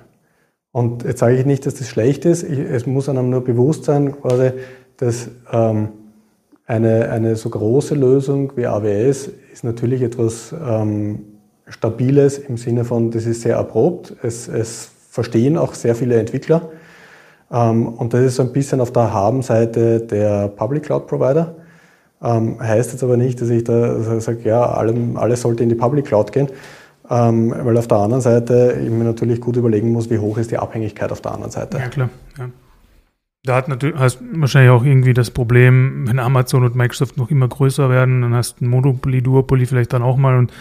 Und 0.73 1.05
jetzt 1.05 1.21
sage 1.21 1.37
ich 1.37 1.47
nicht, 1.47 1.67
dass 1.67 1.75
das 1.75 1.89
schlecht 1.89 2.25
ist, 2.25 2.43
ich, 2.43 2.59
es 2.59 2.87
muss 2.87 3.09
einem 3.09 3.31
nur 3.31 3.45
bewusst 3.45 3.85
sein, 3.85 4.21
quasi, 4.21 4.53
dass 4.97 5.29
ähm, 5.53 5.89
eine, 6.67 7.11
eine 7.11 7.37
so 7.37 7.51
große 7.51 7.95
Lösung 7.95 8.53
wie 8.57 8.67
AWS 8.67 9.31
ist 9.53 9.65
natürlich 9.65 10.03
etwas 10.03 10.53
ähm, 10.53 11.32
Stabiles 11.73 12.39
im 12.39 12.57
Sinne 12.57 12.85
von, 12.85 13.11
das 13.11 13.27
ist 13.27 13.43
sehr 13.43 13.57
erprobt, 13.57 14.15
es, 14.23 14.49
es 14.49 14.91
verstehen 15.11 15.57
auch 15.57 15.75
sehr 15.75 15.95
viele 15.95 16.19
Entwickler 16.19 16.71
ähm, 17.53 17.89
und 17.89 18.15
das 18.15 18.23
ist 18.23 18.37
so 18.37 18.43
ein 18.43 18.53
bisschen 18.53 18.81
auf 18.81 18.93
der 18.93 19.13
Habenseite 19.13 20.01
der 20.01 20.49
Public 20.49 20.85
Cloud 20.85 21.07
Provider. 21.07 21.55
Ähm, 22.23 22.61
heißt 22.61 22.93
jetzt 22.93 23.03
aber 23.03 23.17
nicht, 23.17 23.41
dass 23.41 23.51
ich 23.51 23.65
da 23.65 24.21
sage, 24.21 24.41
ja, 24.45 24.63
alles 24.63 25.43
sollte 25.43 25.65
in 25.65 25.69
die 25.69 25.75
Public 25.75 26.07
Cloud 26.07 26.31
gehen, 26.31 26.49
ähm, 27.11 27.53
weil 27.65 27.77
auf 27.77 27.89
der 27.89 27.99
anderen 27.99 28.23
Seite 28.23 28.79
ich 28.81 28.89
mir 28.91 29.05
natürlich 29.05 29.41
gut 29.41 29.57
überlegen 29.57 29.91
muss, 29.91 30.09
wie 30.09 30.19
hoch 30.19 30.39
ist 30.39 30.53
die 30.53 30.59
Abhängigkeit 30.59 31.11
auf 31.11 31.21
der 31.21 31.33
anderen 31.33 31.51
Seite. 31.51 31.79
Ja, 31.79 31.89
klar. 31.89 32.11
Ja. 32.39 32.49
Da 33.45 33.57
hat 33.57 33.67
natürlich, 33.67 33.97
hast 33.99 34.21
wahrscheinlich 34.35 34.71
auch 34.71 34.85
irgendwie 34.85 35.15
das 35.15 35.33
Problem, 35.33 36.05
wenn 36.07 36.21
Amazon 36.21 36.63
und 36.63 36.77
Microsoft 36.77 37.17
noch 37.17 37.29
immer 37.29 37.49
größer 37.49 37.91
werden, 37.91 38.23
dann 38.23 38.35
hast 38.35 38.61
du 38.61 38.65
ein 38.65 38.69
Monopoly, 38.69 39.21
Duopoly 39.21 39.67
vielleicht 39.67 39.93
dann 39.93 40.03
auch 40.05 40.17
mal 40.17 40.39
und 40.39 40.53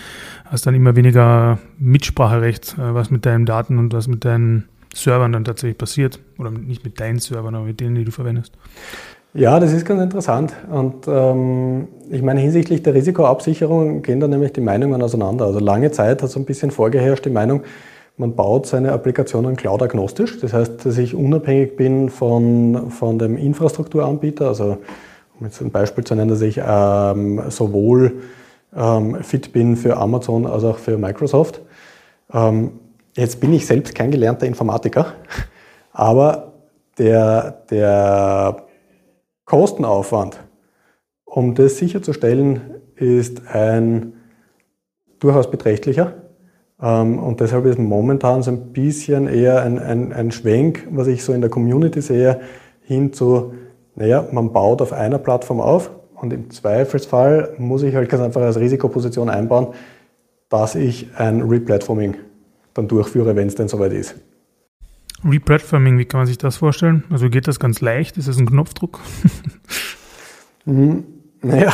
hast 0.46 0.65
dann 0.65 0.74
immer 0.74 0.96
weniger 0.96 1.60
Mitspracherecht, 1.78 2.80
äh, 2.80 2.96
was 2.96 3.12
mit 3.12 3.24
deinen 3.28 3.46
Daten 3.46 3.78
und 3.78 3.94
was 3.94 4.08
mit 4.08 4.26
deinen 4.26 4.67
Servern 4.96 5.32
dann 5.32 5.46
tatsächlich 5.46 5.78
passiert. 5.78 6.20
Oder 6.39 6.50
nicht 6.50 6.84
mit 6.84 7.00
deinen 7.00 7.20
Servern, 7.20 7.54
aber 7.54 7.65
mit 7.65 7.80
denen, 7.80 7.94
die 7.94 8.04
du 8.04 8.12
verwendest. 8.12 8.58
Ja, 9.36 9.60
das 9.60 9.74
ist 9.74 9.86
ganz 9.86 10.02
interessant. 10.02 10.54
Und 10.72 11.08
ähm, 11.08 11.88
ich 12.10 12.24
meine, 12.24 12.39
hinsichtlich 12.39 12.82
der 12.82 12.96
Risikoabsicherung 12.96 14.02
gehen 14.02 14.20
da 14.20 14.28
nämlich 14.28 14.54
die 14.54 14.62
Meinungen 14.62 15.04
auseinander. 15.04 15.46
Also 15.46 15.60
lange 15.60 15.91
Zeit 15.91 16.24
hat 16.24 16.32
so 16.32 16.39
ein 16.39 16.46
bisschen 16.46 16.72
vorgeherrscht 16.72 17.26
die 17.26 17.30
Meinung, 17.30 17.62
man 18.17 18.36
baut 18.36 18.67
seine 18.67 18.91
Applikationen 18.91 19.56
cloud-agnostisch. 19.56 20.39
Das 20.39 20.54
heißt, 20.54 20.86
dass 20.86 20.97
ich 20.97 21.15
unabhängig 21.15 21.76
bin 21.76 22.10
von, 22.10 22.91
von 22.91 23.17
dem 23.17 23.38
Infrastrukturanbieter. 23.38 24.47
Also 24.47 24.78
um 25.39 25.45
jetzt 25.45 25.62
ein 25.62 25.71
Beispiel 25.71 26.04
zu 26.04 26.15
nennen, 26.15 26.30
dass 26.30 26.41
ich 26.41 26.62
ähm, 26.63 27.41
sowohl 27.50 28.21
ähm, 28.76 29.24
fit 29.24 29.54
bin 29.54 29.76
für 29.76 29.97
Amazon 29.97 30.45
als 30.45 30.63
auch 30.63 30.78
für 30.78 30.97
Microsoft. 30.97 31.62
Ähm, 32.34 32.71
Jetzt 33.15 33.41
bin 33.41 33.52
ich 33.54 33.67
selbst 33.67 33.93
kein 33.93 34.10
gelernter 34.10 34.45
Informatiker, 34.45 35.13
aber 35.91 36.54
der, 36.97 37.63
der 37.69 38.67
Kostenaufwand, 39.45 40.39
um 41.26 41.54
das 41.56 41.78
sicherzustellen, 41.78 42.82
ist 42.95 43.47
ein 43.47 44.13
durchaus 45.19 45.52
beträchtlicher. 45.52 46.21
Ähm, 46.82 47.20
und 47.20 47.39
deshalb 47.39 47.65
ist 47.65 47.80
momentan 47.80 48.41
so 48.41 48.52
ein 48.52 48.74
bisschen 48.74 49.28
eher 49.28 49.62
ein, 49.62 49.80
ein, 49.80 50.13
ein 50.13 50.32
Schwenk, 50.32 50.88
was 50.91 51.08
ich 51.08 51.24
so 51.24 51.34
in 51.34 51.41
der 51.41 51.50
Community 51.50 52.02
sehe, 52.02 52.41
hin 52.82 53.13
zu, 53.13 53.54
naja, 53.96 54.28
man 54.32 54.52
baut 54.52 54.82
auf 54.82 54.94
einer 54.94 55.20
Plattform 55.20 55.62
auf 55.62 55.91
und 56.15 56.34
im 56.34 56.50
Zweifelsfall 56.50 57.56
muss 57.58 57.84
ich 57.84 57.96
halt 57.96 58.10
ganz 58.10 58.24
einfach 58.24 58.41
als 58.41 58.60
Risikoposition 58.60 59.30
einbauen, 59.30 59.67
dass 60.50 60.76
ich 60.76 61.10
ein 61.17 61.41
Replatforming 61.41 62.15
dann 62.74 62.88
durchführe, 62.88 63.36
wenn 63.36 63.48
es 63.48 63.56
denn 63.56 63.67
soweit 63.67 63.94
ist. 63.94 64.15
Replatforming, 65.24 65.98
wie 66.00 66.06
kann 66.06 66.22
man 66.22 66.28
sich 66.28 66.38
das 66.38 66.58
vorstellen? 66.58 67.04
Also 67.12 67.30
geht 67.30 67.48
das 67.48 67.60
ganz 67.60 67.80
leicht? 67.80 68.17
Ist 68.17 68.28
das 68.28 68.38
ein 68.38 68.48
Knopfdruck? 68.48 69.00
mhm. 70.65 71.04
Naja, 71.41 71.72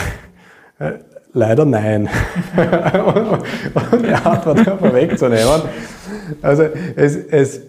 äh, 0.80 0.94
leider 1.38 1.66
nein. 1.66 2.10
um 3.92 4.04
die 4.04 4.14
Antwort 4.14 4.60
vorwegzunehmen. 4.60 5.62
Also 6.42 6.64
es, 6.96 7.16
es, 7.16 7.62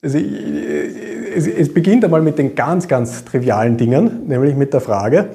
es, 0.00 0.14
es, 0.14 1.46
es 1.46 1.74
beginnt 1.74 2.04
einmal 2.04 2.22
mit 2.22 2.38
den 2.38 2.54
ganz, 2.54 2.88
ganz 2.88 3.24
trivialen 3.24 3.76
Dingen, 3.76 4.26
nämlich 4.26 4.56
mit 4.56 4.72
der 4.72 4.80
Frage, 4.80 5.26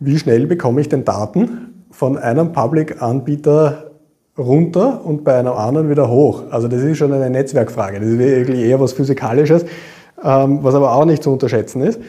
wie 0.00 0.18
schnell 0.18 0.46
bekomme 0.46 0.80
ich 0.80 0.88
denn 0.88 1.04
Daten 1.04 1.86
von 1.90 2.18
einem 2.18 2.52
Public-Anbieter 2.52 3.90
runter 4.36 5.04
und 5.04 5.22
bei 5.22 5.38
einem 5.38 5.52
anderen 5.52 5.88
wieder 5.88 6.10
hoch. 6.10 6.42
Also 6.50 6.66
das 6.66 6.82
ist 6.82 6.98
schon 6.98 7.12
eine 7.12 7.30
Netzwerkfrage. 7.30 8.00
Das 8.00 8.08
ist 8.08 8.18
wirklich 8.18 8.60
eher 8.60 8.80
was 8.80 8.92
Physikalisches, 8.92 9.64
ähm, 10.22 10.58
was 10.62 10.74
aber 10.74 10.92
auch 10.92 11.04
nicht 11.04 11.22
zu 11.22 11.32
unterschätzen 11.32 11.82
ist. 11.82 12.00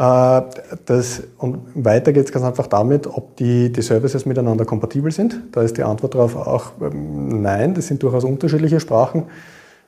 Äh, 0.00 0.42
das, 0.86 1.22
und 1.36 1.58
weiter 1.74 2.14
geht 2.14 2.24
es 2.24 2.32
ganz 2.32 2.46
einfach 2.46 2.68
damit, 2.68 3.06
ob 3.06 3.36
die, 3.36 3.70
die 3.70 3.82
Services 3.82 4.24
miteinander 4.24 4.64
kompatibel 4.64 5.12
sind. 5.12 5.42
Da 5.52 5.60
ist 5.60 5.76
die 5.76 5.82
Antwort 5.82 6.14
darauf 6.14 6.36
auch 6.36 6.72
ähm, 6.80 7.42
nein, 7.42 7.74
das 7.74 7.88
sind 7.88 8.02
durchaus 8.02 8.24
unterschiedliche 8.24 8.80
Sprachen. 8.80 9.24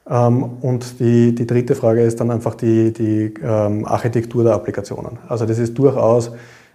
Ähm, 0.06 0.42
und 0.60 1.00
die, 1.00 1.34
die 1.34 1.46
dritte 1.46 1.74
Frage 1.74 2.02
ist 2.02 2.20
dann 2.20 2.30
einfach 2.30 2.54
die, 2.56 2.92
die 2.92 3.32
Architektur 3.42 4.44
der 4.44 4.52
Applikationen. 4.52 5.18
Also 5.28 5.46
das 5.46 5.58
ist 5.58 5.78
durchaus 5.78 6.32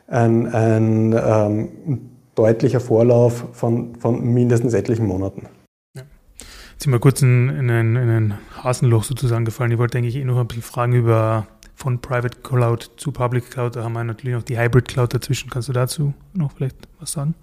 ein, 0.07 0.47
ein 0.47 2.09
deutlicher 2.33 2.79
Vorlauf 2.79 3.45
von, 3.51 3.95
von 3.97 4.23
mindestens 4.33 4.73
etlichen 4.73 5.05
Monaten. 5.05 5.47
Jetzt 5.93 6.83
sind 6.83 6.91
wir 6.91 6.99
kurz 6.99 7.21
in, 7.21 7.49
in, 7.49 7.69
ein, 7.69 7.95
in 7.95 8.09
ein 8.09 8.33
Hasenloch 8.63 9.03
sozusagen 9.03 9.45
gefallen. 9.45 9.71
Ich 9.71 9.77
wollte 9.77 9.97
eigentlich 9.97 10.15
eh 10.15 10.23
noch 10.23 10.37
ein 10.37 10.47
bisschen 10.47 10.63
fragen 10.63 10.93
über 10.93 11.47
von 11.77 12.01
Private 12.01 12.39
Cloud 12.41 12.91
zu 12.97 13.11
Public 13.11 13.51
Cloud. 13.51 13.75
Da 13.75 13.83
haben 13.83 13.93
wir 13.93 14.03
natürlich 14.03 14.35
noch 14.35 14.43
die 14.43 14.59
Hybrid 14.59 14.87
Cloud 14.87 15.13
dazwischen. 15.13 15.49
Kannst 15.49 15.69
du 15.69 15.73
dazu 15.73 16.13
noch 16.33 16.51
vielleicht 16.51 16.75
was 16.99 17.11
sagen? 17.11 17.35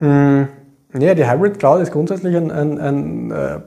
Mm, 0.00 0.44
ja, 0.98 1.14
die 1.14 1.30
Hybrid 1.30 1.58
Cloud 1.58 1.82
ist 1.82 1.92
grundsätzlich 1.92 2.34
ein, 2.36 2.50
ein, 2.50 2.80
ein 2.80 3.30
äh, 3.30 3.60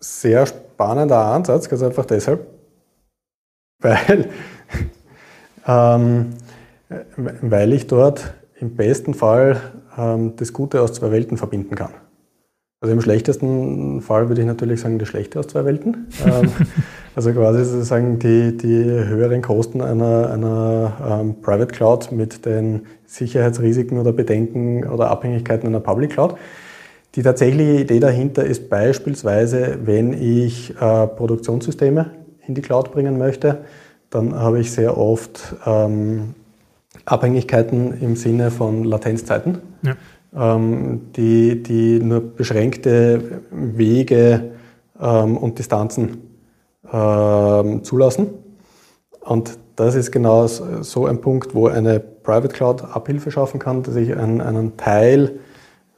sehr 0.00 0.46
spannender 0.46 1.18
Ansatz, 1.18 1.68
ganz 1.68 1.82
einfach 1.82 2.04
deshalb, 2.04 2.46
weil, 3.80 4.28
ähm, 5.66 6.30
weil 7.42 7.72
ich 7.72 7.86
dort 7.86 8.34
im 8.58 8.74
besten 8.74 9.14
Fall 9.14 9.60
ähm, 9.96 10.34
das 10.36 10.52
Gute 10.52 10.82
aus 10.82 10.94
zwei 10.94 11.12
Welten 11.12 11.36
verbinden 11.36 11.76
kann. 11.76 11.94
Also 12.80 12.92
im 12.92 13.00
schlechtesten 13.00 14.02
Fall 14.02 14.28
würde 14.28 14.40
ich 14.42 14.46
natürlich 14.46 14.80
sagen, 14.80 14.98
das 14.98 15.08
Schlechte 15.08 15.38
aus 15.38 15.46
zwei 15.46 15.64
Welten. 15.64 16.08
ähm, 16.26 16.50
also 17.16 17.32
quasi 17.32 17.64
sozusagen 17.64 18.18
die, 18.18 18.54
die 18.54 18.84
höheren 18.84 19.40
Kosten 19.40 19.80
einer, 19.80 20.30
einer 20.30 21.20
ähm, 21.20 21.40
Private 21.40 21.72
Cloud 21.74 22.12
mit 22.12 22.44
den 22.44 22.82
Sicherheitsrisiken 23.06 23.98
oder 23.98 24.12
Bedenken 24.12 24.84
oder 24.84 25.10
Abhängigkeiten 25.10 25.66
einer 25.66 25.80
Public 25.80 26.10
Cloud. 26.10 26.34
Die 27.14 27.22
tatsächliche 27.22 27.80
Idee 27.80 28.00
dahinter 28.00 28.44
ist 28.44 28.68
beispielsweise, 28.68 29.78
wenn 29.84 30.12
ich 30.12 30.74
äh, 30.78 31.06
Produktionssysteme 31.06 32.10
in 32.46 32.54
die 32.54 32.60
Cloud 32.60 32.92
bringen 32.92 33.16
möchte, 33.16 33.64
dann 34.10 34.34
habe 34.34 34.60
ich 34.60 34.70
sehr 34.70 34.98
oft 34.98 35.56
ähm, 35.64 36.34
Abhängigkeiten 37.06 37.98
im 37.98 38.16
Sinne 38.16 38.50
von 38.50 38.84
Latenzzeiten, 38.84 39.58
ja. 39.80 39.96
ähm, 40.54 41.12
die, 41.16 41.62
die 41.62 41.98
nur 41.98 42.20
beschränkte 42.20 43.40
Wege 43.50 44.50
ähm, 45.00 45.38
und 45.38 45.58
Distanzen 45.58 46.35
ähm, 46.92 47.84
zulassen. 47.84 48.28
Und 49.20 49.58
das 49.76 49.94
ist 49.94 50.10
genau 50.10 50.46
so 50.46 51.06
ein 51.06 51.20
Punkt, 51.20 51.54
wo 51.54 51.66
eine 51.66 52.00
Private 52.00 52.48
Cloud 52.48 52.82
Abhilfe 52.82 53.30
schaffen 53.30 53.60
kann, 53.60 53.82
dass 53.82 53.96
ich 53.96 54.16
einen, 54.16 54.40
einen 54.40 54.76
Teil 54.76 55.38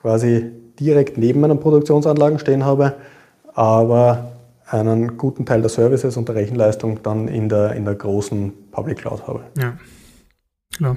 quasi 0.00 0.50
direkt 0.80 1.18
neben 1.18 1.40
meinen 1.40 1.60
Produktionsanlagen 1.60 2.38
stehen 2.38 2.64
habe, 2.64 2.94
aber 3.54 4.32
einen 4.66 5.16
guten 5.16 5.46
Teil 5.46 5.60
der 5.60 5.70
Services 5.70 6.16
und 6.16 6.28
der 6.28 6.36
Rechenleistung 6.36 7.02
dann 7.02 7.28
in 7.28 7.48
der, 7.48 7.72
in 7.74 7.84
der 7.84 7.94
großen 7.94 8.52
Public 8.70 8.98
Cloud 8.98 9.26
habe. 9.26 9.40
Ja, 9.58 9.74
klar. 10.76 10.96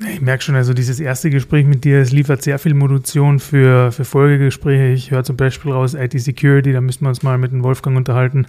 Ich 0.00 0.20
merke 0.20 0.44
schon, 0.44 0.54
also 0.54 0.74
dieses 0.74 1.00
erste 1.00 1.28
Gespräch 1.28 1.66
mit 1.66 1.82
dir, 1.82 2.00
es 2.00 2.12
liefert 2.12 2.40
sehr 2.40 2.60
viel 2.60 2.72
Munition 2.72 3.40
für, 3.40 3.90
für 3.90 4.04
Folgegespräche. 4.04 4.92
Ich 4.92 5.10
höre 5.10 5.24
zum 5.24 5.36
Beispiel 5.36 5.72
raus 5.72 5.94
IT 5.94 6.12
Security, 6.20 6.72
da 6.72 6.80
müssen 6.80 7.02
wir 7.02 7.08
uns 7.08 7.24
mal 7.24 7.36
mit 7.36 7.50
dem 7.50 7.64
Wolfgang 7.64 7.96
unterhalten. 7.96 8.46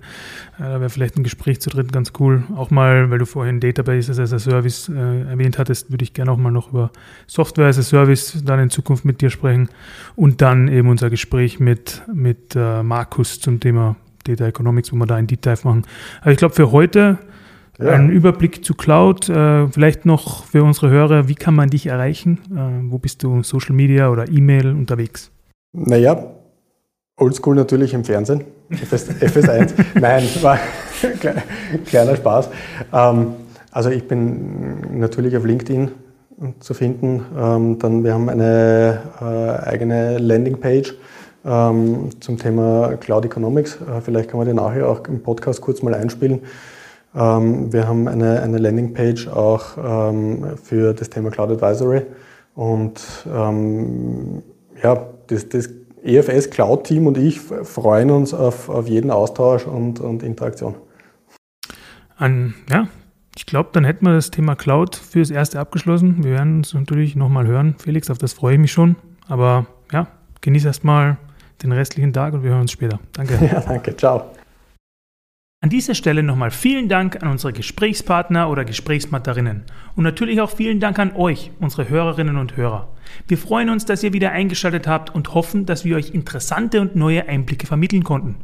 Äh, 0.59 0.63
da 0.63 0.79
wäre 0.79 0.91
vielleicht 0.91 1.17
ein 1.17 1.23
Gespräch 1.23 1.59
zu 1.59 1.71
dritt 1.71 1.91
ganz 1.91 2.13
cool. 2.19 2.43
Auch 2.55 2.69
mal, 2.69 3.09
weil 3.09 3.17
du 3.17 3.25
vorhin 3.25 3.59
Databases 3.59 4.19
as 4.19 4.31
a 4.31 4.37
Service 4.37 4.89
äh, 4.89 5.21
erwähnt 5.23 5.57
hattest, 5.57 5.89
würde 5.89 6.03
ich 6.03 6.13
gerne 6.13 6.31
auch 6.31 6.37
mal 6.37 6.51
noch 6.51 6.69
über 6.69 6.91
Software 7.25 7.65
as 7.65 7.79
a 7.79 7.83
Service 7.83 8.43
dann 8.45 8.59
in 8.59 8.69
Zukunft 8.69 9.03
mit 9.03 9.19
dir 9.21 9.31
sprechen. 9.31 9.69
Und 10.15 10.41
dann 10.41 10.67
eben 10.67 10.87
unser 10.87 11.09
Gespräch 11.09 11.59
mit, 11.59 12.03
mit 12.13 12.55
äh, 12.55 12.83
Markus 12.83 13.39
zum 13.39 13.59
Thema 13.59 13.95
Data 14.23 14.45
Economics, 14.45 14.93
wo 14.93 14.97
wir 14.97 15.07
da 15.07 15.15
ein 15.15 15.25
Deep 15.25 15.41
Dive 15.41 15.61
machen. 15.63 15.87
Aber 16.21 16.31
ich 16.31 16.37
glaube, 16.37 16.53
für 16.53 16.71
heute 16.71 17.17
ja. 17.81 17.91
Ein 17.91 18.09
Überblick 18.09 18.65
zu 18.65 18.73
Cloud, 18.73 19.29
äh, 19.29 19.67
vielleicht 19.69 20.05
noch 20.05 20.43
für 20.45 20.63
unsere 20.63 20.89
Hörer, 20.89 21.29
wie 21.29 21.35
kann 21.35 21.55
man 21.55 21.69
dich 21.69 21.87
erreichen? 21.87 22.39
Äh, 22.51 22.91
wo 22.91 22.97
bist 22.97 23.23
du, 23.23 23.41
Social 23.43 23.73
Media 23.73 24.09
oder 24.09 24.29
E-Mail 24.29 24.71
unterwegs? 24.71 25.31
Naja, 25.71 26.25
oldschool 27.15 27.55
natürlich 27.55 27.93
im 27.93 28.03
Fernsehen, 28.03 28.43
FS, 28.69 29.09
FS1. 29.21 29.73
Nein, 29.99 30.23
war 30.41 30.59
kleiner 31.85 32.17
Spaß. 32.17 32.49
Ähm, 32.91 33.27
also 33.71 33.89
ich 33.89 34.05
bin 34.07 34.99
natürlich 34.99 35.37
auf 35.37 35.45
LinkedIn 35.45 35.91
zu 36.59 36.73
finden. 36.73 37.21
Ähm, 37.37 37.79
dann 37.79 38.03
wir 38.03 38.13
haben 38.13 38.27
eine 38.27 38.99
äh, 39.21 39.69
eigene 39.69 40.17
Landingpage 40.17 40.95
ähm, 41.45 42.09
zum 42.19 42.37
Thema 42.37 42.97
Cloud 42.99 43.25
Economics. 43.25 43.77
Vielleicht 44.03 44.29
kann 44.29 44.39
man 44.39 44.47
den 44.47 44.57
nachher 44.57 44.89
auch 44.89 45.05
im 45.07 45.23
Podcast 45.23 45.61
kurz 45.61 45.81
mal 45.81 45.93
einspielen. 45.93 46.41
Ähm, 47.15 47.73
wir 47.73 47.87
haben 47.87 48.07
eine, 48.07 48.41
eine 48.41 48.57
Landingpage 48.57 49.27
auch 49.27 49.77
ähm, 49.77 50.57
für 50.61 50.93
das 50.93 51.09
Thema 51.09 51.31
Cloud 51.31 51.51
Advisory 51.51 52.03
und 52.55 53.01
ähm, 53.33 54.43
ja, 54.81 55.07
das, 55.27 55.49
das 55.49 55.69
EFS 56.03 56.49
Cloud 56.49 56.85
Team 56.85 57.07
und 57.07 57.17
ich 57.17 57.39
freuen 57.39 58.11
uns 58.11 58.33
auf, 58.33 58.69
auf 58.69 58.87
jeden 58.87 59.11
Austausch 59.11 59.65
und, 59.65 59.99
und 59.99 60.23
Interaktion. 60.23 60.75
An, 62.17 62.53
ja, 62.69 62.87
ich 63.35 63.45
glaube, 63.45 63.69
dann 63.73 63.85
hätten 63.85 64.05
wir 64.05 64.13
das 64.13 64.31
Thema 64.31 64.55
Cloud 64.55 64.95
fürs 64.95 65.31
Erste 65.31 65.59
abgeschlossen. 65.59 66.23
Wir 66.23 66.31
werden 66.31 66.57
uns 66.57 66.73
natürlich 66.73 67.15
nochmal 67.15 67.47
hören, 67.47 67.75
Felix, 67.79 68.09
auf 68.09 68.17
das 68.17 68.33
freue 68.33 68.55
ich 68.55 68.59
mich 68.59 68.71
schon. 68.71 68.97
Aber 69.27 69.65
ja, 69.91 70.07
genieß 70.41 70.65
erstmal 70.65 71.17
den 71.63 71.71
restlichen 71.71 72.13
Tag 72.13 72.33
und 72.33 72.43
wir 72.43 72.51
hören 72.51 72.61
uns 72.61 72.71
später. 72.71 72.99
Danke. 73.13 73.39
Ja, 73.51 73.61
danke. 73.61 73.95
Ciao. 73.95 74.31
An 75.61 75.69
dieser 75.69 75.93
Stelle 75.93 76.23
nochmal 76.23 76.51
vielen 76.51 76.87
Dank 76.87 77.21
an 77.21 77.29
unsere 77.29 77.51
Gesprächspartner 77.51 78.49
oder 78.49 78.63
Gesprächspartnerinnen 78.63 79.63
und 79.97 80.03
natürlich 80.05 80.39
auch 80.39 80.51
vielen 80.51 80.79
Dank 80.79 80.97
an 80.99 81.13
euch, 81.13 81.51
unsere 81.59 81.89
Hörerinnen 81.89 82.37
und 82.37 82.55
Hörer. 82.55 82.87
Wir 83.27 83.37
freuen 83.37 83.69
uns, 83.69 83.83
dass 83.83 84.01
ihr 84.01 84.13
wieder 84.13 84.31
eingeschaltet 84.31 84.87
habt 84.87 85.13
und 85.13 85.33
hoffen, 85.33 85.65
dass 85.65 85.83
wir 85.83 85.97
euch 85.97 86.11
interessante 86.11 86.79
und 86.79 86.95
neue 86.95 87.27
Einblicke 87.27 87.67
vermitteln 87.67 88.05
konnten. 88.05 88.37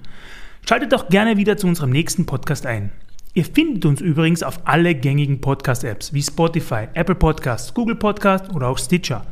Schaltet 0.68 0.92
doch 0.92 1.08
gerne 1.08 1.38
wieder 1.38 1.56
zu 1.56 1.68
unserem 1.68 1.92
nächsten 1.92 2.26
Podcast 2.26 2.66
ein. 2.66 2.92
Ihr 3.34 3.46
findet 3.46 3.86
uns 3.86 4.02
übrigens 4.02 4.44
auf 4.44 4.60
alle 4.66 4.94
gängigen 4.94 5.40
Podcast-Apps 5.40 6.14
wie 6.14 6.22
Spotify, 6.22 6.90
Apple 6.96 7.16
Podcasts, 7.16 7.74
Google 7.74 7.96
Podcasts 7.96 8.54
oder 8.54 8.68
auch 8.68 8.78
Stitcher. 8.78 9.26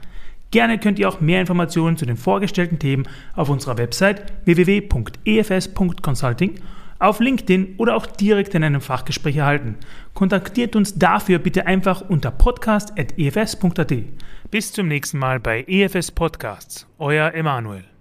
Gerne 0.52 0.80
könnt 0.80 1.00
ihr 1.00 1.10
auch 1.10 1.20
mehr 1.20 1.42
Informationen 1.42 1.98
zu 1.98 2.06
den 2.06 2.16
vorgestellten 2.16 2.80
Themen 2.80 3.10
auf 3.36 3.50
unserer 3.50 3.78
Website 3.78 4.24
www.efs.consulting 4.46 6.62
auf 7.04 7.20
LinkedIn 7.20 7.76
oder 7.78 7.96
auch 7.96 8.06
direkt 8.06 8.56
in 8.56 8.64
einem 8.64 8.82
Fachgespräch 8.82 9.38
erhalten. 9.38 9.78
Kontaktiert 10.14 10.76
uns 10.76 10.96
dafür 10.96 11.40
bitte 11.40 11.66
einfach 11.68 12.10
unter 12.10 12.32
podcast.efs.at. 12.32 13.94
Bis 14.52 14.72
zum 14.72 14.88
nächsten 14.88 15.18
Mal 15.18 15.40
bei 15.40 15.64
EFS 15.68 16.12
Podcasts. 16.12 16.88
Euer 17.00 17.34
Emanuel. 17.34 17.93